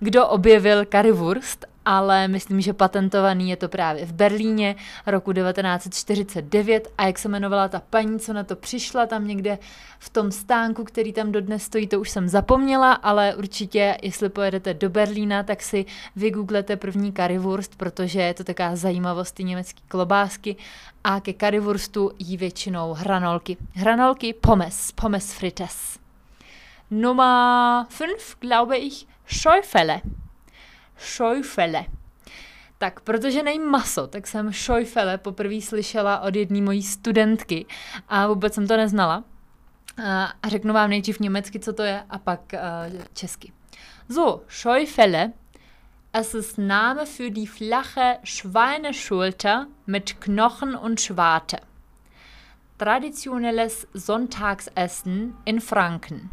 kdo 0.00 0.28
objevil 0.28 0.84
currywurst 0.84 1.73
ale 1.84 2.28
myslím, 2.28 2.60
že 2.60 2.72
patentovaný 2.72 3.50
je 3.50 3.56
to 3.56 3.68
právě 3.68 4.06
v 4.06 4.12
Berlíně 4.12 4.76
roku 5.06 5.32
1949 5.32 6.88
a 6.98 7.06
jak 7.06 7.18
se 7.18 7.28
jmenovala 7.28 7.68
ta 7.68 7.82
paní, 7.90 8.20
co 8.20 8.32
na 8.32 8.44
to 8.44 8.56
přišla 8.56 9.06
tam 9.06 9.26
někde 9.26 9.58
v 9.98 10.10
tom 10.10 10.32
stánku, 10.32 10.84
který 10.84 11.12
tam 11.12 11.32
dodnes 11.32 11.62
stojí, 11.62 11.86
to 11.86 12.00
už 12.00 12.10
jsem 12.10 12.28
zapomněla, 12.28 12.92
ale 12.92 13.34
určitě, 13.34 13.98
jestli 14.02 14.28
pojedete 14.28 14.74
do 14.74 14.90
Berlína, 14.90 15.42
tak 15.42 15.62
si 15.62 15.84
vygooglete 16.16 16.76
první 16.76 17.12
currywurst, 17.12 17.76
protože 17.76 18.20
je 18.20 18.34
to 18.34 18.44
taková 18.44 18.76
zajímavost 18.76 19.32
ty 19.32 19.44
německé 19.44 19.80
klobásky 19.88 20.56
a 21.04 21.20
ke 21.20 21.32
currywurstu 21.32 22.10
jí 22.18 22.36
většinou 22.36 22.92
hranolky. 22.92 23.56
Hranolky 23.72 24.32
Pommes, 24.32 24.92
Pommes 24.92 25.32
frites. 25.32 25.98
Nummer 26.90 27.86
5, 27.98 28.08
glaube 28.40 28.76
ich, 28.76 29.06
Scheufele. 29.26 30.00
Šojfele. 30.96 31.86
Tak, 32.78 33.00
protože 33.00 33.42
nejím 33.42 33.64
maso, 33.64 34.06
tak 34.06 34.26
jsem 34.26 34.52
šojfele 34.52 35.18
poprvé 35.18 35.60
slyšela 35.60 36.20
od 36.20 36.36
jedné 36.36 36.60
mojí 36.60 36.82
studentky 36.82 37.66
a 38.08 38.26
vůbec 38.26 38.54
jsem 38.54 38.68
to 38.68 38.76
neznala. 38.76 39.24
A 40.42 40.48
řeknu 40.48 40.74
vám 40.74 40.90
nejdřív 40.90 41.20
německy, 41.20 41.60
co 41.60 41.72
to 41.72 41.82
je, 41.82 42.02
a 42.10 42.18
pak 42.18 42.40
uh, 42.52 43.02
česky. 43.14 43.52
So, 44.08 44.44
Scheufele, 44.48 45.32
es 46.12 46.34
ist 46.34 46.58
Name 46.58 47.06
für 47.06 47.30
die 47.30 47.46
flache 47.46 48.18
Schweineschulter 48.24 49.66
mit 49.86 50.20
Knochen 50.20 50.76
und 50.76 51.00
Schwarte. 51.00 51.58
Traditionelles 52.78 53.86
Sonntagsessen 53.94 55.34
in 55.44 55.60
Franken. 55.60 56.30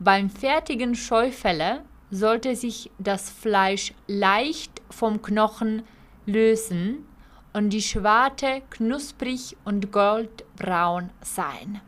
Beim 0.00 0.30
fertigen 0.30 0.94
Scheufele 0.94 1.84
sollte 2.14 2.54
sich 2.54 2.92
das 2.98 3.28
Fleisch 3.28 3.92
leicht 4.06 4.82
vom 4.88 5.20
Knochen 5.20 5.82
lösen 6.26 7.04
und 7.52 7.70
die 7.70 7.82
Schwarte 7.82 8.62
knusprig 8.70 9.56
und 9.64 9.90
goldbraun 9.90 11.10
sein. 11.22 11.80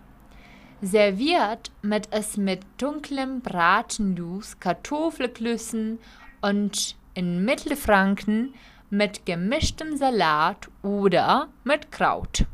Serviert 0.83 1.71
wird 1.83 2.09
es 2.11 2.37
mit 2.37 2.61
dunklem 2.77 3.41
Bratenjuice, 3.41 4.59
Kartoffelklößen 4.59 5.99
und 6.43 6.97
in 7.15 7.45
Mittelfranken 7.45 8.55
mit 8.91 9.27
gemischtem 9.27 9.97
Salat 9.97 10.69
oder 10.83 11.49
mit 11.63 11.93
Kraut. 11.93 12.47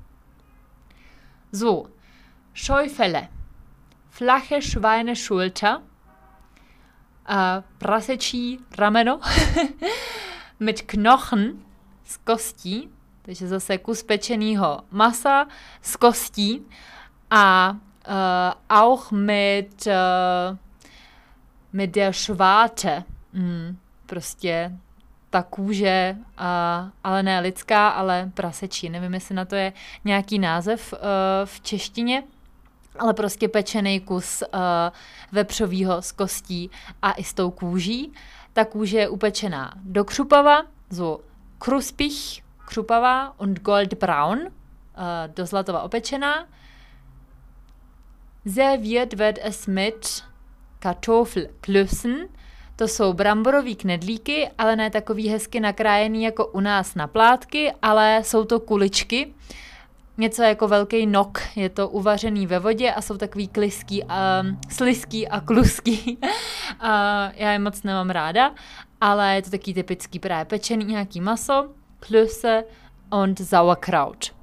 So, 1.51 1.89
Scheufele. 2.53 3.29
Flache 4.11 4.61
Schweineschulter 4.61 5.83
uh, 7.31 7.65
prasečí 7.79 8.59
rameno 8.79 9.21
mit 10.61 10.83
Knochen 10.83 11.59
z 12.05 12.17
kostí, 12.17 12.89
takže 13.23 13.49
zase 13.49 13.79
kus 13.79 14.03
pečeného 14.03 14.81
masa 14.91 15.47
z 15.83 15.97
kostí 15.97 16.67
a 17.31 17.77
uh, 18.09 18.55
auch 18.71 19.13
mit, 19.13 19.87
uh, 19.87 20.57
mit 21.73 21.91
der 21.91 22.13
Schwarte. 22.13 23.05
Mm, 23.33 23.79
prostě 24.07 24.73
ta 25.31 25.43
kůže, 25.43 26.17
uh, 26.19 26.91
ale 27.05 27.23
ne 27.23 27.41
lidská, 27.41 27.89
ale 27.89 28.31
prasečí. 28.35 28.91
Nevím, 28.91 29.15
jestli 29.15 29.35
na 29.35 29.45
to 29.45 29.55
je 29.55 29.73
nějaký 30.05 30.39
název 30.39 30.93
uh, 30.93 30.99
v 31.45 31.61
češtině 31.61 32.23
ale 32.99 33.15
prostě 33.15 33.49
pečený 33.49 34.01
kus 34.01 34.43
uh, 34.43 34.61
vepřovýho 35.33 36.03
s 36.03 36.13
kostí 36.13 36.71
a 37.03 37.13
i 37.13 37.25
s 37.25 37.35
tou 37.35 37.51
kůží. 37.51 38.13
Ta 38.53 38.65
kůže 38.65 38.99
je 38.99 39.09
upečená 39.09 39.75
do 39.77 40.05
křupava, 40.05 40.63
so 40.93 41.25
kruspich, 41.59 42.43
křupavá 42.67 43.41
und 43.41 43.61
goldbraun, 43.61 44.39
uh, 44.39 44.47
do 45.27 45.47
zlatova 45.47 45.83
opečená. 45.83 46.47
Serviert 48.47 49.15
wird 49.15 49.39
es 49.43 49.67
mit 49.67 50.25
Kartoffelklößen, 50.79 52.29
to 52.77 52.89
jsou 52.89 53.13
bramborový 53.13 53.77
knedlíky, 53.77 54.51
ale 54.59 54.77
ne 54.77 54.91
takový 54.91 55.29
hezky 55.29 55.61
nakrájený 55.61 56.23
jako 56.23 56.47
u 56.47 56.61
nás 56.61 56.95
na 56.95 57.07
plátky, 57.07 57.73
ale 57.83 58.21
jsou 58.25 58.45
to 58.45 58.61
kuličky, 58.61 59.35
něco 60.19 60.43
jako 60.43 60.69
velký 60.69 61.07
nok. 61.07 61.43
Je 61.57 61.69
to 61.69 61.89
uvařený 61.89 62.47
ve 62.47 62.59
vodě 62.59 62.93
a 62.93 63.03
jsou 63.03 63.17
takový 63.17 63.49
kliský, 63.49 64.05
a, 64.05 64.43
sliský 64.69 65.29
a 65.29 65.41
kluský. 65.41 66.19
a 66.81 67.23
já 67.35 67.53
je 67.53 67.59
moc 67.59 67.83
nemám 67.83 68.11
ráda, 68.11 68.55
ale 69.01 69.35
je 69.35 69.43
to 69.43 69.51
taky 69.51 69.75
typický 69.75 70.19
právě 70.19 70.45
pečený 70.45 70.85
nějaký 70.85 71.21
maso, 71.21 71.69
Klöße 72.01 72.65
und 73.11 73.49
Sauerkraut. 73.49 74.35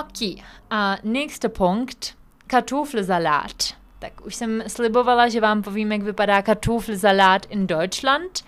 Ok, 0.00 0.42
a 0.70 0.96
nächster 1.02 1.50
Punkt, 1.50 2.14
Kartoffelsalat. 2.46 3.74
Tak 3.98 4.26
už 4.26 4.34
jsem 4.34 4.62
slibovala, 4.66 5.28
že 5.28 5.40
vám 5.40 5.62
povím, 5.62 5.92
jak 5.92 6.02
vypadá 6.02 6.42
Kartoffelsalat 6.42 7.46
in 7.48 7.66
Deutschland. 7.66 8.44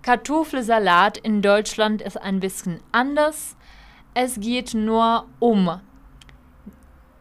Kartoffelsalat 0.00 1.18
in 1.22 1.40
Deutschland 1.40 2.02
ist 2.02 2.16
ein 2.16 2.40
bisschen 2.40 2.78
anders. 2.92 3.56
Es 4.14 4.40
geht 4.40 4.74
nur 4.74 5.26
um 5.38 5.80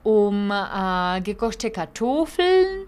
um 0.03 0.51
äh, 0.51 1.21
gekochte 1.21 1.69
Kartoffeln 1.69 2.87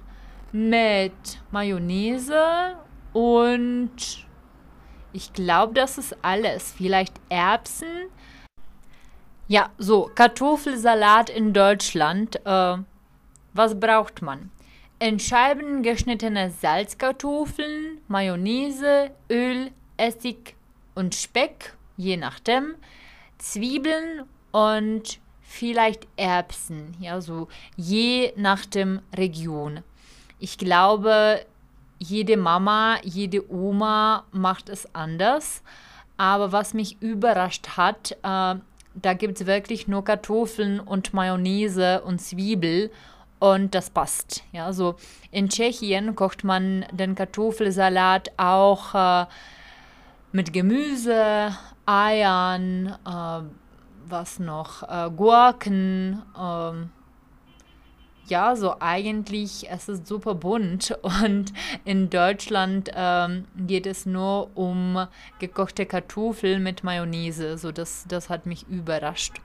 mit 0.52 1.14
Mayonnaise 1.52 2.78
und 3.14 3.92
ich 5.14 5.34
glaube, 5.34 5.74
das 5.74 5.98
ist 5.98 6.18
alles. 6.24 6.74
Vielleicht 6.76 7.20
Erbsen. 7.30 8.10
Ja, 9.48 9.70
so, 9.78 10.10
Kartoffelsalat 10.16 11.30
in 11.30 11.54
Deutschland. 11.54 12.38
Äh, 12.46 12.78
was 13.54 13.80
braucht 13.80 14.22
man? 14.22 14.50
In 15.00 15.20
Scheiben 15.20 15.84
geschnittene 15.84 16.52
Salzkartoffeln, 16.52 18.00
Mayonnaise, 18.08 19.12
Öl, 19.30 19.72
Essig 19.98 20.56
und 20.96 21.16
Speck, 21.16 21.76
je 21.98 22.16
nachdem. 22.18 22.76
Zwiebeln 23.42 24.24
und 24.52 25.20
vielleicht 25.42 26.08
Erbsen, 26.16 26.96
ja, 27.00 27.20
so 27.22 27.48
je 27.76 28.34
nach 28.36 28.66
dem 28.66 29.02
Region. 29.18 29.82
Ich 30.40 30.58
glaube, 30.58 31.46
jede 31.98 32.38
Mama, 32.38 32.98
jede 33.04 33.52
Oma 33.52 34.26
macht 34.32 34.70
es 34.70 34.94
anders. 34.94 35.64
Aber 36.18 36.52
was 36.52 36.74
mich 36.76 37.02
überrascht 37.02 37.70
hat, 37.78 38.12
äh, 38.12 38.56
da 38.94 39.14
gibt 39.18 39.42
es 39.42 39.48
wirklich 39.48 39.88
nur 39.88 40.04
Kartoffeln 40.04 40.80
und 40.80 41.14
Mayonnaise 41.14 42.02
und 42.02 42.22
Zwiebel 42.22 42.92
und 43.40 43.74
das 43.74 43.90
passt. 43.90 44.44
Ja, 44.52 44.72
so 44.72 44.96
in 45.32 45.50
Tschechien 45.50 46.16
kocht 46.16 46.44
man 46.44 46.86
den 46.92 47.16
Kartoffelsalat 47.16 48.32
auch 48.38 48.94
äh, 48.94 49.26
mit 50.32 50.54
Gemüse, 50.54 51.56
Eiern, 51.92 52.96
äh, 53.06 53.42
was 54.08 54.40
noch, 54.40 54.84
äh, 54.84 55.10
Gurken, 55.10 56.22
äh, 56.38 56.88
ja, 58.28 58.56
so 58.56 58.76
eigentlich, 58.80 59.70
es 59.70 59.90
ist 59.90 60.08
super 60.08 60.36
bunt 60.36 60.98
und 61.02 61.52
in 61.84 62.10
Deutschland 62.10 62.90
ähm, 62.96 63.46
geht 63.58 63.86
es 63.86 64.06
nur 64.06 64.56
um 64.56 65.06
gekochte 65.40 65.86
Kartoffeln 65.86 66.64
mit 66.64 66.86
Mayonnaise, 66.86 67.58
so 67.58 67.74
das, 67.74 68.06
das 68.08 68.30
hat 68.30 68.46
mich 68.46 68.68
überrascht. 68.70 69.42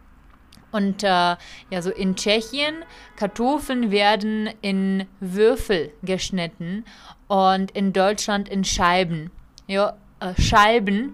Und 0.70 1.02
äh, 1.02 1.06
ja, 1.06 1.82
so 1.82 1.90
in 1.90 2.14
Tschechien, 2.14 2.84
Kartoffeln 3.16 3.90
werden 3.90 4.50
in 4.60 5.06
Würfel 5.18 5.92
geschnitten 6.02 6.84
und 7.26 7.72
in 7.72 7.92
Deutschland 7.92 8.48
in 8.48 8.62
Scheiben. 8.62 9.30
Ja, 9.66 9.96
šajbn, 10.40 10.94
uh, 10.94 11.08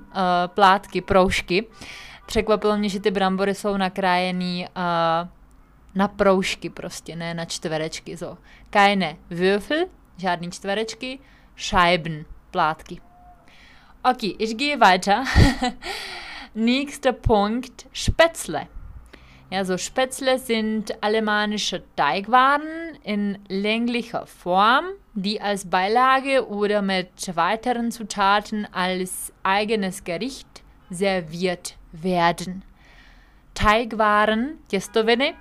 plátky, 0.47 1.01
proužky. 1.01 1.67
Překvapilo 2.27 2.77
mě, 2.77 2.89
že 2.89 3.01
ty 3.01 3.11
brambory 3.11 3.55
jsou 3.55 3.77
nakrájený 3.77 4.67
uh, 4.77 5.29
na 5.95 6.09
proužky 6.09 6.71
prostě, 6.71 7.17
ne 7.17 7.35
na 7.35 7.45
čtverečky. 7.45 8.17
So. 8.17 8.43
Keine 8.71 9.17
Würfel, 9.31 9.87
žádný 10.17 10.51
čtverečky, 10.51 11.19
Scheiben, 11.57 12.25
plátky. 12.51 13.01
Okay, 14.05 14.35
ich 14.39 14.57
gehe 14.57 14.77
weiter. 14.77 15.25
Nächster 16.55 17.13
Punkt, 17.13 17.87
Spätzle. 17.93 18.67
Ja, 19.51 19.65
so 19.65 19.79
Spätzle 19.79 20.39
sind 20.39 20.91
alemannische 21.01 21.83
Teigwaren 21.95 22.92
in 23.05 23.39
länglicher 23.49 24.27
Form, 24.27 24.85
die 25.15 25.41
als 25.41 25.69
Beilage 25.69 26.49
oder 26.49 26.83
mit 26.83 27.37
weiteren 27.37 27.91
Zutaten 27.91 28.67
als 28.73 29.33
eigenes 29.43 30.05
Gericht 30.05 30.63
serviert 30.91 31.77
werden. 31.93 32.65
Teigwaren, 33.55 34.59
těstoviny, 34.69 35.35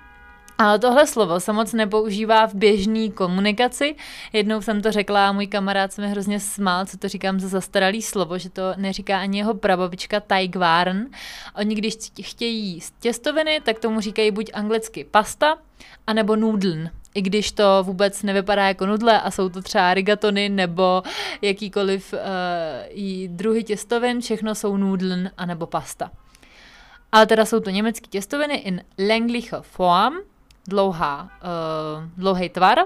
ale 0.68 0.80
tohle 0.80 1.08
slovo 1.08 1.40
se 1.40 1.54
moc 1.54 1.74
nepoužívá 1.74 2.46
v 2.46 2.56
běžné 2.56 3.10
komunikaci. 3.10 3.96
Jednou 4.34 4.62
jsem 4.62 4.82
to 4.82 4.92
řekla 4.92 5.30
a 5.30 5.32
můj 5.32 5.48
kamarád 5.48 5.94
se 5.94 6.02
mi 6.02 6.10
hrozně 6.10 6.40
smál, 6.40 6.86
co 6.86 6.98
to 6.98 7.08
říkám 7.08 7.40
za 7.40 7.48
zastaralý 7.48 8.02
slovo, 8.02 8.38
že 8.38 8.50
to 8.50 8.62
neříká 8.78 9.20
ani 9.20 9.38
jeho 9.38 9.54
prababička 9.54 10.20
Teigwaren. 10.20 11.08
Oni 11.56 11.76
když 11.76 11.96
chtějí 12.22 12.66
jíst 12.66 12.96
těstoviny, 13.00 13.62
tak 13.64 13.80
tomu 13.80 14.00
říkají 14.00 14.32
buď 14.32 14.52
anglicky 14.54 15.04
pasta, 15.04 15.58
anebo 16.08 16.36
nudeln. 16.36 16.90
I 17.16 17.22
když 17.22 17.52
to 17.52 17.64
vůbec 17.84 18.24
nevypadá 18.24 18.68
jako 18.68 18.86
nudle 18.86 19.22
a 19.22 19.32
jsou 19.32 19.50
to 19.50 19.62
třeba 19.62 19.94
rigatony 19.94 20.50
nebo 20.50 21.04
jakýkoliv 21.42 22.14
uh, 22.14 22.20
druhy 23.28 23.64
těstovin, 23.64 24.22
všechno 24.22 24.56
jsou 24.56 24.78
nudeln 24.78 25.30
anebo 25.38 25.66
pasta. 25.66 26.12
Ale 27.12 27.26
teda 27.26 27.46
jsou 27.46 27.60
to 27.60 27.70
německé 27.70 28.08
těstoviny 28.08 28.56
in 28.56 28.82
länglicher 28.98 29.62
Form, 29.62 30.14
dlouhá, 30.68 31.24
uh, 31.24 32.10
dlouhý 32.18 32.50
tvar, 32.50 32.78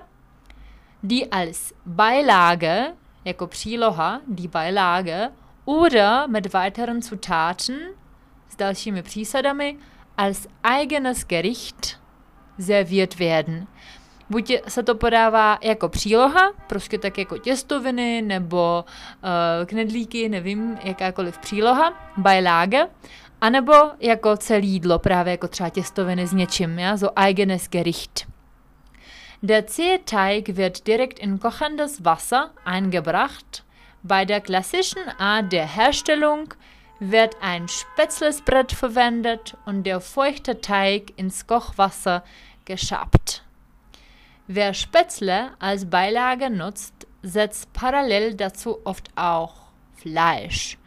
die 1.03 1.27
als 1.31 1.73
Beilage, 1.85 2.93
jako 3.25 3.47
příloha, 3.47 4.21
die 4.27 4.47
Beilage, 4.47 5.29
oder 5.65 6.27
mit 6.27 6.53
weiteren 6.53 7.01
Zutaten, 7.01 7.75
s 8.49 8.55
dalšími 8.55 9.03
přísadami, 9.03 9.77
als 10.17 10.47
eigenes 10.63 11.23
Gericht 11.23 11.99
serviert 12.59 13.19
werden. 13.19 13.67
Buď 14.29 14.51
se 14.67 14.83
to 14.83 14.95
podává 14.95 15.57
jako 15.61 15.89
příloha, 15.89 16.51
prostě 16.67 16.97
tak 16.97 17.17
jako 17.17 17.37
těstoviny 17.37 18.21
nebo 18.21 18.85
uh, 18.85 19.65
knedlíky, 19.65 20.29
nevím, 20.29 20.77
jakákoliv 20.83 21.37
příloha, 21.37 21.93
Beilage, 22.17 22.87
anebo 23.41 23.73
jako 23.99 24.37
celý 24.37 24.67
jídlo, 24.67 24.99
právě 24.99 25.31
jako 25.31 25.47
třeba 25.47 25.69
těstoviny 25.69 26.27
s 26.27 26.33
něčím, 26.33 26.79
ja, 26.79 26.97
so 26.97 27.13
eigenes 27.15 27.67
Gericht. 27.67 28.27
Der 29.43 29.63
zähe 29.67 29.99
Teig 29.99 30.49
wird 30.49 30.87
direkt 30.87 31.19
in 31.19 31.37
kochendes 31.37 32.03
Wasser 32.03 32.49
eingebracht. 32.65 33.63
Bei 34.03 34.25
der 34.25 34.41
klassischen 34.41 35.09
Art 35.19 35.51
der 35.51 35.67
Herstellung 35.67 36.53
wird 36.99 37.35
ein 37.41 37.67
Spätzlesbrett 37.67 38.71
verwendet 38.71 39.55
und 39.65 39.83
der 39.83 39.99
feuchte 39.99 40.61
Teig 40.61 41.13
ins 41.17 41.45
Kochwasser 41.45 42.23
geschabt. 42.65 43.43
Wer 44.47 44.73
Spätzle 44.73 45.51
als 45.59 45.89
Beilage 45.89 46.49
nutzt, 46.49 47.07
setzt 47.21 47.71
parallel 47.73 48.35
dazu 48.35 48.79
oft 48.83 49.09
auch 49.15 49.53
Fleisch 49.95 50.77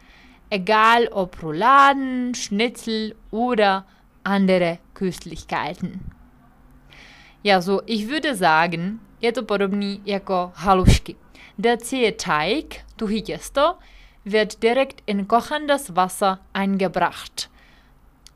egal 0.49 1.07
ob 1.11 1.41
Rouladen, 1.43 2.33
Schnitzel 2.33 3.15
oder 3.31 3.85
andere 4.23 4.79
Köstlichkeiten. 4.93 5.99
Ja, 7.43 7.61
so, 7.61 7.81
ich 7.85 8.07
würde 8.07 8.35
sagen, 8.35 8.99
je 9.21 9.31
to 9.31 9.43
podobný 9.43 10.01
jako 10.05 10.51
halušky. 10.55 11.15
Der 11.57 11.77
Teig, 12.17 12.85
tuhý 12.95 13.21
těsto, 13.21 13.77
wird 14.25 14.61
direkt 14.61 15.01
in 15.05 15.25
kochendes 15.25 15.89
Wasser 15.89 16.37
eingebracht. 16.53 17.49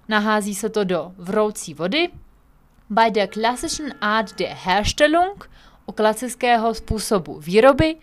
Nahází 0.08 0.56
se 0.56 0.70
to 0.70 0.84
do 0.84 1.12
vroucí 1.18 1.74
vody. 1.74 2.10
Bei 2.90 3.10
der 3.10 3.28
klassischen 3.28 3.94
Art 4.02 4.40
der 4.40 4.56
Herstellung, 4.56 5.50
u 5.86 5.92
klasického 5.92 6.74
způsobu 6.74 7.40
výroby, 7.40 7.96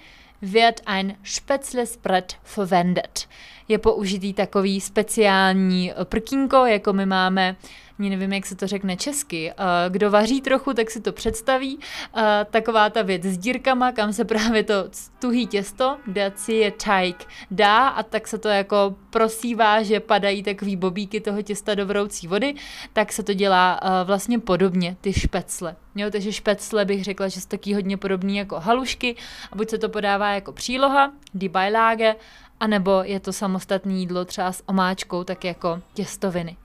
wird 0.43 0.81
ein 0.87 1.17
Spätzlesbrett 1.23 2.37
verwendet 2.43 3.29
je 3.71 3.79
použitý 3.79 4.33
takový 4.33 4.81
speciální 4.81 5.93
eh, 5.93 6.05
prkínko, 6.05 6.57
jako 6.57 6.93
my 6.93 7.07
máme 7.07 7.57
nevím, 7.99 8.33
jak 8.33 8.47
se 8.47 8.55
to 8.55 8.67
řekne 8.67 8.97
česky. 8.97 9.51
Eh, 9.51 9.55
kdo 9.89 10.11
vaří 10.11 10.41
trochu, 10.41 10.75
tak 10.75 10.91
si 10.91 11.01
to 11.01 11.13
představí. 11.13 11.79
Eh, 12.17 12.47
taková 12.51 12.91
ta 12.91 13.03
věc 13.03 13.23
s 13.23 13.39
dírkama, 13.39 13.93
kam 13.93 14.13
se 14.13 14.25
právě 14.25 14.63
to 14.63 14.75
tuhý 15.19 15.47
těsto, 15.47 15.97
daci 16.07 16.53
je 16.53 16.71
teig, 16.71 17.27
dá 17.51 17.89
a 17.89 18.03
tak 18.03 18.29
se 18.29 18.39
to 18.39 18.49
jako 18.49 18.95
prosívá, 19.11 19.83
že 19.83 20.01
padají 20.01 20.43
takový 20.43 20.77
bobíky 20.77 21.21
toho 21.21 21.43
těsta 21.43 21.75
do 21.75 21.87
vroucí 21.87 22.27
vody, 22.27 22.55
tak 22.93 23.13
se 23.13 23.23
to 23.23 23.33
dělá 23.35 23.81
vlastně 24.05 24.39
podobně, 24.39 24.97
ty 25.01 25.13
špecle. 25.13 25.77
Jo, 25.95 26.11
takže 26.11 26.33
špecle 26.33 26.85
bych 26.85 27.05
řekla, 27.05 27.29
že 27.29 27.41
jsou 27.41 27.49
taky 27.49 27.75
hodně 27.75 27.97
podobný 27.97 28.37
jako 28.37 28.61
halušky 28.61 29.17
a 29.53 29.57
buď 29.57 29.71
se 29.71 29.79
to 29.79 29.89
podává 29.89 30.31
jako 30.31 30.53
příloha, 30.53 31.13
die 31.35 31.51
Beilage, 31.51 32.15
anebo 32.61 33.03
je 33.05 33.21
to 33.21 33.33
samostatné 33.33 33.93
jídlo 33.93 34.25
třeba 34.25 34.53
s 34.53 34.63
omáčkou, 34.67 35.25
tak 35.25 35.45
jako 35.45 35.81
těstoviny. 35.95 36.57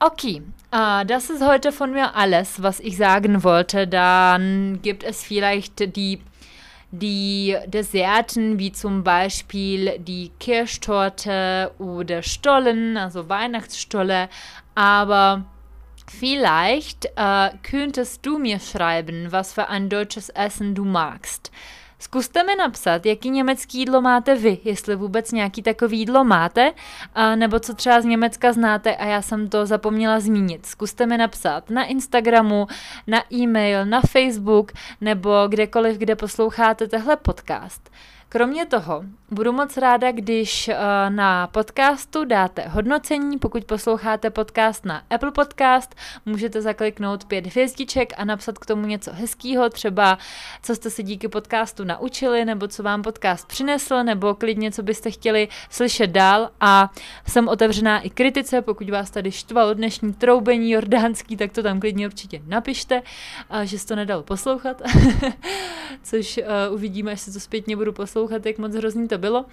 Okay, 0.00 0.42
uh, 0.72 1.04
das 1.04 1.28
ist 1.28 1.42
heute 1.42 1.72
von 1.72 1.90
mir 1.90 2.14
alles, 2.14 2.62
was 2.62 2.78
ich 2.80 2.96
sagen 2.96 3.42
wollte. 3.42 3.86
Dann 3.86 4.78
gibt 4.80 5.02
es 5.02 5.24
vielleicht 5.24 5.96
die, 5.96 6.20
die 6.92 7.56
Desserten, 7.66 8.60
wie 8.60 8.70
zum 8.70 9.02
Beispiel 9.02 9.98
die 9.98 10.30
Kirschtorte 10.38 11.72
oder 11.78 12.22
Stollen, 12.22 12.96
also 12.96 13.28
Weihnachtsstolle. 13.28 14.28
Aber 14.76 15.46
vielleicht 16.06 17.06
äh, 17.16 17.50
könntest 17.64 18.24
du 18.24 18.38
mir 18.38 18.60
schreiben, 18.60 19.32
was 19.32 19.52
für 19.52 19.68
ein 19.68 19.88
deutsches 19.88 20.28
Essen 20.28 20.76
du 20.76 20.84
magst. 20.84 21.50
Zkuste 22.00 22.42
mi 22.44 22.56
napsat, 22.56 23.06
jaký 23.06 23.30
německý 23.30 23.78
jídlo 23.78 24.00
máte 24.00 24.34
vy, 24.34 24.58
jestli 24.64 24.96
vůbec 24.96 25.32
nějaký 25.32 25.62
takový 25.62 25.98
jídlo 25.98 26.24
máte, 26.24 26.72
a 27.14 27.36
nebo 27.36 27.60
co 27.60 27.74
třeba 27.74 28.00
z 28.00 28.04
Německa 28.04 28.52
znáte 28.52 28.96
a 28.96 29.04
já 29.04 29.22
jsem 29.22 29.48
to 29.48 29.66
zapomněla 29.66 30.20
zmínit. 30.20 30.66
Zkuste 30.66 31.06
mi 31.06 31.18
napsat 31.18 31.70
na 31.70 31.84
Instagramu, 31.84 32.66
na 33.06 33.22
e-mail, 33.32 33.86
na 33.86 34.00
Facebook 34.00 34.72
nebo 35.00 35.30
kdekoliv, 35.48 35.98
kde 35.98 36.16
posloucháte 36.16 36.88
tehle 36.88 37.16
podcast. 37.16 37.90
Kromě 38.30 38.66
toho 38.66 39.04
budu 39.30 39.52
moc 39.52 39.76
ráda, 39.76 40.12
když 40.12 40.68
uh, 40.68 40.74
na 41.08 41.46
podcastu 41.46 42.24
dáte 42.24 42.68
hodnocení. 42.68 43.38
Pokud 43.38 43.64
posloucháte 43.64 44.30
podcast 44.30 44.84
na 44.84 45.02
Apple 45.10 45.30
Podcast, 45.30 45.94
můžete 46.26 46.62
zakliknout 46.62 47.24
pět 47.24 47.46
hvězdiček 47.46 48.12
a 48.16 48.24
napsat 48.24 48.58
k 48.58 48.66
tomu 48.66 48.86
něco 48.86 49.12
hezkého, 49.12 49.70
třeba 49.70 50.18
co 50.62 50.74
jste 50.74 50.90
se 50.90 51.02
díky 51.02 51.28
podcastu 51.28 51.84
naučili, 51.84 52.44
nebo 52.44 52.68
co 52.68 52.82
vám 52.82 53.02
podcast 53.02 53.48
přinesl, 53.48 54.02
nebo 54.04 54.34
klidně, 54.34 54.72
co 54.72 54.82
byste 54.82 55.10
chtěli 55.10 55.48
slyšet 55.70 56.10
dál. 56.10 56.50
A 56.60 56.90
jsem 57.28 57.48
otevřená 57.48 58.00
i 58.00 58.10
kritice, 58.10 58.62
pokud 58.62 58.90
vás 58.90 59.10
tady 59.10 59.32
štvalo 59.32 59.74
dnešní 59.74 60.14
troubení 60.14 60.70
jordánský, 60.70 61.36
tak 61.36 61.52
to 61.52 61.62
tam 61.62 61.80
klidně 61.80 62.06
určitě 62.06 62.42
napište, 62.46 63.02
uh, 63.50 63.60
že 63.60 63.78
jste 63.78 63.88
to 63.88 63.96
nedal 63.96 64.22
poslouchat, 64.22 64.82
což 66.02 66.38
uh, 66.38 66.74
uvidíme, 66.74 67.12
až 67.12 67.20
se 67.20 67.32
to 67.32 67.40
zpětně 67.40 67.76
budu 67.76 67.92
poslouchat, 67.92 68.17
jak 68.44 68.58
moc 68.58 68.74
hrozný 68.74 69.08
to 69.08 69.18
bylo. 69.18 69.44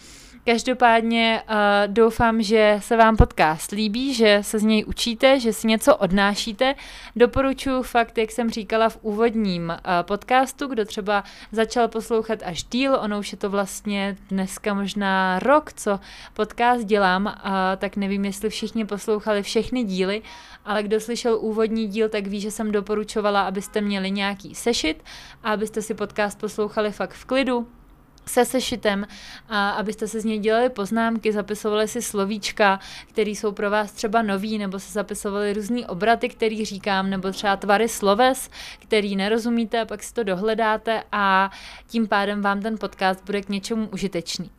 Každopádně 0.46 1.42
uh, 1.50 1.56
doufám, 1.94 2.42
že 2.42 2.78
se 2.82 2.98
vám 2.98 3.18
podcast 3.18 3.72
líbí, 3.72 4.14
že 4.14 4.40
se 4.42 4.60
z 4.60 4.64
něj 4.64 4.86
učíte, 4.86 5.40
že 5.40 5.54
si 5.54 5.68
něco 5.68 5.96
odnášíte. 5.96 6.76
Doporučuji 7.16 7.84
fakt, 7.84 8.18
jak 8.18 8.32
jsem 8.32 8.50
říkala 8.50 8.90
v 8.90 8.98
úvodním 9.02 9.70
uh, 9.70 9.76
podcastu, 10.02 10.68
kdo 10.68 10.86
třeba 10.86 11.24
začal 11.52 11.88
poslouchat 11.88 12.40
až 12.46 12.64
díl, 12.64 12.98
ono 13.02 13.20
už 13.20 13.32
je 13.32 13.38
to 13.38 13.50
vlastně 13.50 14.18
dneska 14.30 14.74
možná 14.74 15.40
rok, 15.40 15.74
co 15.74 16.00
podcast 16.34 16.86
dělám, 16.86 17.26
uh, 17.26 17.52
tak 17.78 17.96
nevím, 17.96 18.26
jestli 18.26 18.50
všichni 18.50 18.86
poslouchali 18.86 19.44
všechny 19.44 19.84
díly, 19.84 20.22
ale 20.66 20.84
kdo 20.84 21.00
slyšel 21.00 21.38
úvodní 21.42 21.88
díl, 21.88 22.10
tak 22.10 22.28
ví, 22.28 22.42
že 22.42 22.52
jsem 22.52 22.72
doporučovala, 22.72 23.42
abyste 23.42 23.82
měli 23.82 24.12
nějaký 24.12 24.56
sešit 24.56 25.04
a 25.44 25.52
abyste 25.52 25.82
si 25.82 25.94
podcast 25.94 26.40
poslouchali 26.40 26.92
fakt 26.92 27.14
v 27.14 27.26
klidu, 27.26 27.68
se 28.26 28.46
sešitem, 28.46 29.08
a 29.50 29.70
abyste 29.70 30.08
se 30.08 30.20
z 30.22 30.26
něj 30.26 30.40
dělali 30.40 30.70
poznámky, 30.70 31.32
zapisovali 31.32 31.88
si 31.88 32.02
slovíčka, 32.02 32.80
které 33.10 33.30
jsou 33.30 33.52
pro 33.52 33.70
vás 33.70 33.92
třeba 33.92 34.22
nový, 34.22 34.58
nebo 34.58 34.80
se 34.80 34.92
zapisovali 34.92 35.54
různý 35.54 35.86
obraty, 35.86 36.30
který 36.30 36.66
říkám, 36.66 37.10
nebo 37.10 37.32
třeba 37.32 37.56
tvary 37.56 37.90
sloves, 37.90 38.50
který 38.80 39.16
nerozumíte, 39.16 39.86
pak 39.86 40.04
si 40.04 40.14
to 40.14 40.24
dohledáte 40.24 41.04
a 41.12 41.52
tím 41.88 42.08
pádem 42.08 42.42
vám 42.42 42.62
ten 42.62 42.78
podcast 42.78 43.26
bude 43.26 43.42
k 43.42 43.50
něčemu 43.50 43.88
užitečný. 43.88 44.52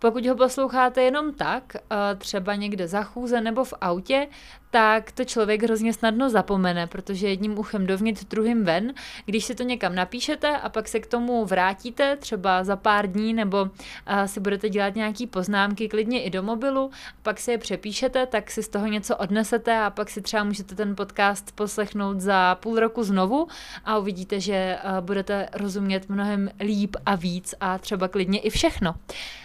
Pokud 0.00 0.26
ho 0.26 0.36
posloucháte 0.36 1.02
jenom 1.02 1.34
tak, 1.34 1.76
eh, 1.76 2.14
třeba 2.18 2.54
někde 2.54 2.88
za 2.88 3.02
chůze 3.02 3.40
nebo 3.40 3.64
v 3.64 3.74
autě, 3.80 4.28
tak 4.70 5.12
to 5.12 5.24
člověk 5.24 5.62
hrozně 5.62 5.92
snadno 5.92 6.30
zapomene, 6.30 6.86
protože 6.86 7.28
jedním 7.28 7.58
uchem 7.58 7.86
dovnitř, 7.86 8.24
druhým 8.24 8.64
ven. 8.64 8.94
Když 9.26 9.44
si 9.44 9.54
to 9.54 9.62
někam 9.62 9.94
napíšete 9.94 10.56
a 10.56 10.68
pak 10.68 10.88
se 10.88 11.00
k 11.00 11.06
tomu 11.06 11.44
vrátíte, 11.44 12.16
třeba 12.16 12.64
za 12.64 12.76
pár 12.76 13.06
dní, 13.06 13.34
nebo 13.34 13.70
eh, 14.06 14.28
si 14.28 14.40
budete 14.40 14.68
dělat 14.68 14.94
nějaký 14.94 15.26
poznámky, 15.26 15.88
klidně 15.88 16.22
i 16.22 16.30
do 16.30 16.42
mobilu, 16.42 16.90
pak 17.22 17.40
si 17.40 17.50
je 17.50 17.58
přepíšete, 17.58 18.26
tak 18.26 18.50
si 18.50 18.62
z 18.62 18.68
toho 18.68 18.86
něco 18.86 19.16
odnesete 19.16 19.78
a 19.78 19.90
pak 19.90 20.10
si 20.10 20.22
třeba 20.22 20.44
můžete 20.44 20.74
ten 20.74 20.96
podcast 20.96 21.52
poslechnout 21.52 22.20
za 22.20 22.54
půl 22.54 22.80
roku 22.80 23.02
znovu 23.02 23.48
a 23.84 23.98
uvidíte, 23.98 24.40
že 24.40 24.54
eh, 24.54 24.80
budete 25.00 25.48
rozumět 25.52 26.08
mnohem 26.08 26.50
líp 26.60 26.96
a 27.06 27.14
víc 27.14 27.54
a 27.60 27.78
třeba 27.78 28.08
klidně 28.08 28.38
i 28.38 28.50
všechno. 28.50 28.94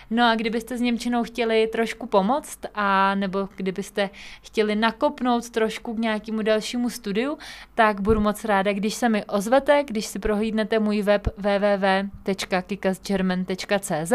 No 0.10 0.26
a 0.26 0.36
kdybyste 0.36 0.78
s 0.78 0.82
Němčinou 0.82 1.24
chtěli 1.24 1.68
trošku 1.68 2.08
pomoct 2.08 2.60
a 2.76 3.16
nebo 3.16 3.50
kdybyste 3.56 4.10
chtěli 4.42 4.76
nakopnout 4.76 5.50
trošku 5.50 5.94
k 5.94 6.00
nějakému 6.00 6.42
dalšímu 6.42 6.90
studiu, 6.90 7.38
tak 7.76 8.02
budu 8.02 8.22
moc 8.22 8.46
ráda, 8.46 8.74
když 8.74 8.94
se 8.94 9.10
mi 9.10 9.26
ozvete, 9.26 9.84
když 9.88 10.06
si 10.06 10.20
prohlídnete 10.20 10.80
můj 10.80 11.02
web 11.02 11.28
www.kikasgerman.cz 11.38 14.14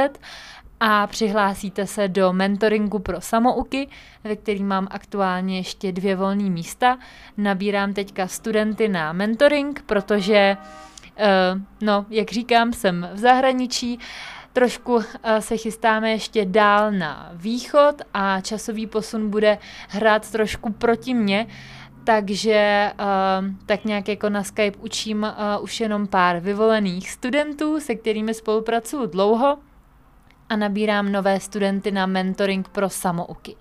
a 0.81 1.07
přihlásíte 1.07 1.87
se 1.87 2.09
do 2.09 2.33
mentoringu 2.33 2.99
pro 2.99 3.21
samouky, 3.21 3.89
ve 4.25 4.37
který 4.37 4.65
mám 4.65 4.89
aktuálně 4.91 5.57
ještě 5.57 5.93
dvě 5.93 6.17
volné 6.17 6.51
místa. 6.51 6.99
Nabírám 7.37 7.95
teďka 7.95 8.29
studenty 8.29 8.89
na 8.89 9.13
mentoring, 9.13 9.83
protože, 9.87 10.57
uh, 11.17 11.61
no, 11.81 12.07
jak 12.11 12.33
říkám, 12.33 12.73
jsem 12.73 13.09
v 13.13 13.19
zahraničí, 13.19 13.99
Trošku 14.53 15.01
eh, 15.23 15.43
se 15.43 15.57
chystáme 15.57 16.11
ještě 16.11 16.45
dál 16.45 16.93
na 16.93 17.31
východ 17.35 17.95
a 18.15 18.41
časový 18.41 18.87
posun 18.87 19.31
bude 19.31 19.59
hrát 19.89 20.31
trošku 20.31 20.73
proti 20.73 21.15
mně, 21.15 21.47
takže 22.05 22.93
uh, 23.01 23.47
tak 23.67 23.85
nějak 23.85 24.09
jako 24.09 24.29
na 24.29 24.43
Skype 24.43 24.79
učím 24.79 25.23
uh, 25.23 25.65
už 25.65 25.81
jenom 25.81 26.07
pár 26.07 26.41
vyvolených 26.41 27.11
studentů, 27.11 27.81
se 27.81 27.95
kterými 27.95 28.35
spolupracuju 28.35 29.07
dlouho 29.07 29.59
a 30.49 30.57
nabírám 30.57 31.13
nové 31.13 31.41
studenty 31.41 31.91
na 31.91 32.07
mentoring 32.07 32.69
pro 32.69 32.89
samouky. 32.89 33.57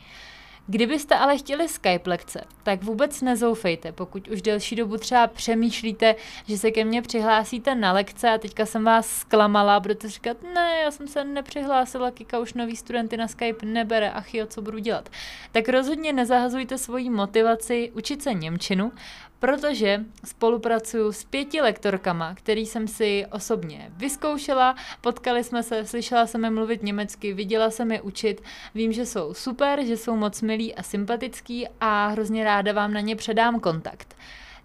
Kdybyste 0.72 1.16
ale 1.16 1.38
chtěli 1.38 1.70
Skype 1.70 2.10
lekce, 2.10 2.44
tak 2.64 2.84
vůbec 2.84 3.22
nezoufejte, 3.22 3.92
pokud 3.92 4.28
už 4.28 4.42
delší 4.42 4.76
dobu 4.76 4.98
třeba 4.98 5.28
přemýšlíte, 5.28 6.16
že 6.48 6.58
se 6.58 6.72
ke 6.72 6.86
mně 6.86 7.02
přihlásíte 7.02 7.76
na 7.76 7.92
lekce 7.92 8.30
a 8.30 8.38
teďka 8.38 8.66
jsem 8.66 8.84
vás 8.84 9.10
zklamala 9.10 9.80
budete 9.80 10.10
říkat, 10.10 10.38
ne, 10.54 10.80
já 10.84 10.92
jsem 10.92 11.08
se 11.08 11.24
nepřihlásila, 11.24 12.12
Kika 12.12 12.40
už 12.40 12.54
nový 12.54 12.76
studenty 12.76 13.18
na 13.18 13.28
Skype 13.28 13.66
nebere, 13.66 14.12
ach 14.12 14.34
jo, 14.34 14.46
co 14.46 14.62
budu 14.62 14.78
dělat. 14.78 15.10
Tak 15.52 15.70
rozhodně 15.70 16.14
nezahazujte 16.14 16.78
svoji 16.78 17.10
motivaci 17.10 17.92
učit 17.96 18.24
se 18.24 18.34
Němčinu, 18.34 18.92
protože 19.40 20.06
spolupracuju 20.26 21.12
s 21.12 21.24
pěti 21.24 21.62
lektorkama, 21.62 22.36
který 22.36 22.66
jsem 22.66 22.88
si 22.88 23.26
osobně 23.32 23.92
vyzkoušela, 23.98 24.76
potkali 25.02 25.44
jsme 25.44 25.64
se, 25.64 25.86
slyšela 25.86 26.28
jsem 26.28 26.44
je 26.44 26.50
mluvit 26.50 26.84
německy, 26.84 27.34
viděla 27.34 27.70
jsem 27.70 27.92
je 27.92 28.02
učit, 28.02 28.44
vím, 28.76 28.92
že 28.92 29.06
jsou 29.06 29.34
super, 29.34 29.86
že 29.86 29.98
jsou 29.98 30.16
moc 30.16 30.42
milí 30.42 30.76
a 30.76 30.84
sympatický 30.84 31.68
a 31.82 32.08
hrozně 32.08 32.44
ráda 32.44 32.74
vám 32.74 32.94
na 32.94 33.00
ně 33.00 33.16
předám 33.16 33.60
kontakt. 33.60 34.16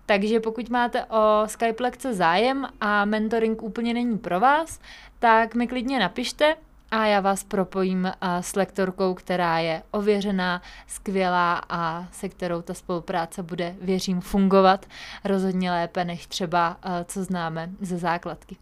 Takže 0.07 0.41
pokud 0.41 0.69
máte 0.69 1.05
o 1.05 1.43
Skype 1.47 1.83
lekce 1.83 2.15
zájem 2.15 2.67
a 2.81 3.05
mentoring 3.05 3.63
úplně 3.63 3.95
není 3.95 4.19
pro 4.19 4.41
vás, 4.41 4.81
tak 5.19 5.55
mi 5.55 5.67
klidně 5.67 5.99
napište, 5.99 6.57
a 6.95 7.07
já 7.07 7.21
vás 7.21 7.45
propojím 7.45 8.13
s 8.41 8.57
lektorkou, 8.57 9.15
která 9.15 9.59
je 9.59 9.83
ověřená, 9.91 10.63
skvělá 10.87 11.63
a 11.69 12.09
se 12.13 12.29
kterou 12.29 12.63
ta 12.63 12.75
spolupráce 12.75 13.43
bude, 13.43 13.77
věřím, 13.81 14.21
fungovat 14.21 14.87
rozhodně 15.25 15.71
lépe, 15.71 16.05
než 16.05 16.27
třeba, 16.27 16.77
co 17.05 17.25
známe 17.25 17.71
ze 17.81 17.99
základky. 17.99 18.57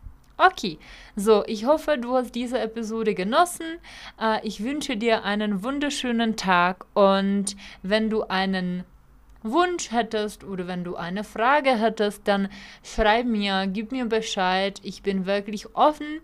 Okay, 0.46 0.76
so, 1.16 1.44
ich 1.46 1.64
hoffe, 1.64 1.96
du 1.96 2.14
hast 2.14 2.34
diese 2.34 2.60
Episode 2.60 3.14
genossen. 3.14 3.66
Ich 4.42 4.60
wünsche 4.64 4.96
dir 4.96 5.24
einen 5.24 5.62
wunderschönen 5.62 6.36
Tag 6.36 6.84
und 6.94 7.44
wenn 7.82 8.08
du 8.08 8.24
einen 8.28 8.84
Wunsch 9.42 9.92
hättest 9.92 10.44
oder 10.44 10.66
wenn 10.66 10.84
du 10.84 10.96
eine 10.96 11.24
Frage 11.24 11.70
hättest, 11.70 12.26
dann 12.28 12.48
schreib 12.82 13.26
mir, 13.26 13.66
gib 13.66 13.92
mir 13.92 14.06
Bescheid. 14.06 14.80
Ich 14.82 15.02
bin 15.02 15.26
wirklich 15.26 15.76
offen 15.76 16.20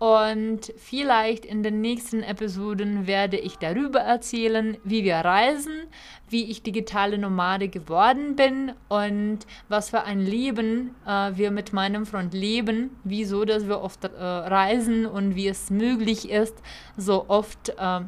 Und 0.00 0.72
vielleicht 0.78 1.44
in 1.44 1.62
den 1.62 1.82
nächsten 1.82 2.22
Episoden 2.22 3.06
werde 3.06 3.36
ich 3.36 3.58
darüber 3.58 4.00
erzählen, 4.00 4.78
wie 4.82 5.04
wir 5.04 5.16
reisen, 5.16 5.88
wie 6.26 6.50
ich 6.50 6.62
digitale 6.62 7.18
Nomade 7.18 7.68
geworden 7.68 8.34
bin 8.34 8.72
und 8.88 9.40
was 9.68 9.90
für 9.90 10.04
ein 10.04 10.20
Leben 10.20 10.94
äh, 11.06 11.32
wir 11.34 11.50
mit 11.50 11.74
meinem 11.74 12.06
Freund 12.06 12.32
leben, 12.32 12.96
wieso, 13.04 13.44
dass 13.44 13.68
wir 13.68 13.82
oft 13.82 14.04
äh, 14.04 14.08
reisen 14.08 15.04
und 15.04 15.36
wie 15.36 15.48
es 15.48 15.68
möglich 15.68 16.30
ist, 16.30 16.56
so 16.96 17.26
oft 17.28 17.68
äh, 17.68 18.00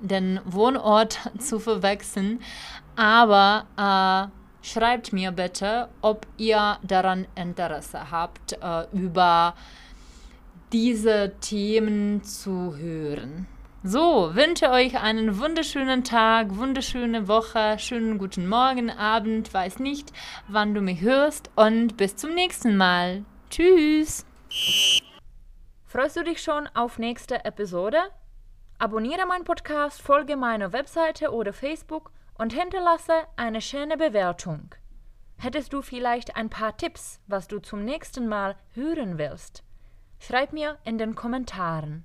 den 0.00 0.40
Wohnort 0.46 1.18
zu 1.38 1.58
verwechseln. 1.58 2.40
Aber 2.96 3.66
äh, 3.76 4.66
schreibt 4.66 5.12
mir 5.12 5.32
bitte, 5.32 5.90
ob 6.00 6.26
ihr 6.38 6.78
daran 6.82 7.26
Interesse 7.34 8.10
habt, 8.10 8.54
äh, 8.54 8.86
über 8.94 9.52
diese 10.72 11.32
Themen 11.40 12.22
zu 12.22 12.76
hören. 12.76 13.46
So, 13.82 14.34
wünsche 14.34 14.70
euch 14.70 15.00
einen 15.00 15.38
wunderschönen 15.38 16.04
Tag, 16.04 16.56
wunderschöne 16.56 17.28
Woche, 17.28 17.78
schönen 17.78 18.18
guten 18.18 18.46
Morgen, 18.46 18.90
Abend, 18.90 19.52
weiß 19.54 19.78
nicht, 19.78 20.12
wann 20.48 20.74
du 20.74 20.82
mich 20.82 21.00
hörst 21.00 21.50
und 21.56 21.96
bis 21.96 22.14
zum 22.16 22.34
nächsten 22.34 22.76
Mal. 22.76 23.24
Tschüss. 23.48 24.26
Freust 25.86 26.16
du 26.16 26.24
dich 26.24 26.42
schon 26.42 26.68
auf 26.74 26.98
nächste 26.98 27.44
Episode? 27.44 27.98
Abonniere 28.78 29.26
meinen 29.26 29.44
Podcast, 29.44 30.00
folge 30.00 30.36
meiner 30.36 30.72
Webseite 30.72 31.32
oder 31.32 31.52
Facebook 31.52 32.12
und 32.38 32.52
hinterlasse 32.52 33.14
eine 33.36 33.60
schöne 33.60 33.96
Bewertung. 33.96 34.74
Hättest 35.38 35.72
du 35.72 35.80
vielleicht 35.80 36.36
ein 36.36 36.50
paar 36.50 36.76
Tipps, 36.76 37.18
was 37.26 37.48
du 37.48 37.60
zum 37.60 37.84
nächsten 37.84 38.28
Mal 38.28 38.56
hören 38.74 39.16
willst? 39.16 39.64
Schreib 40.22 40.52
mir 40.52 40.76
in 40.84 40.98
den 40.98 41.14
Kommentaren. 41.14 42.04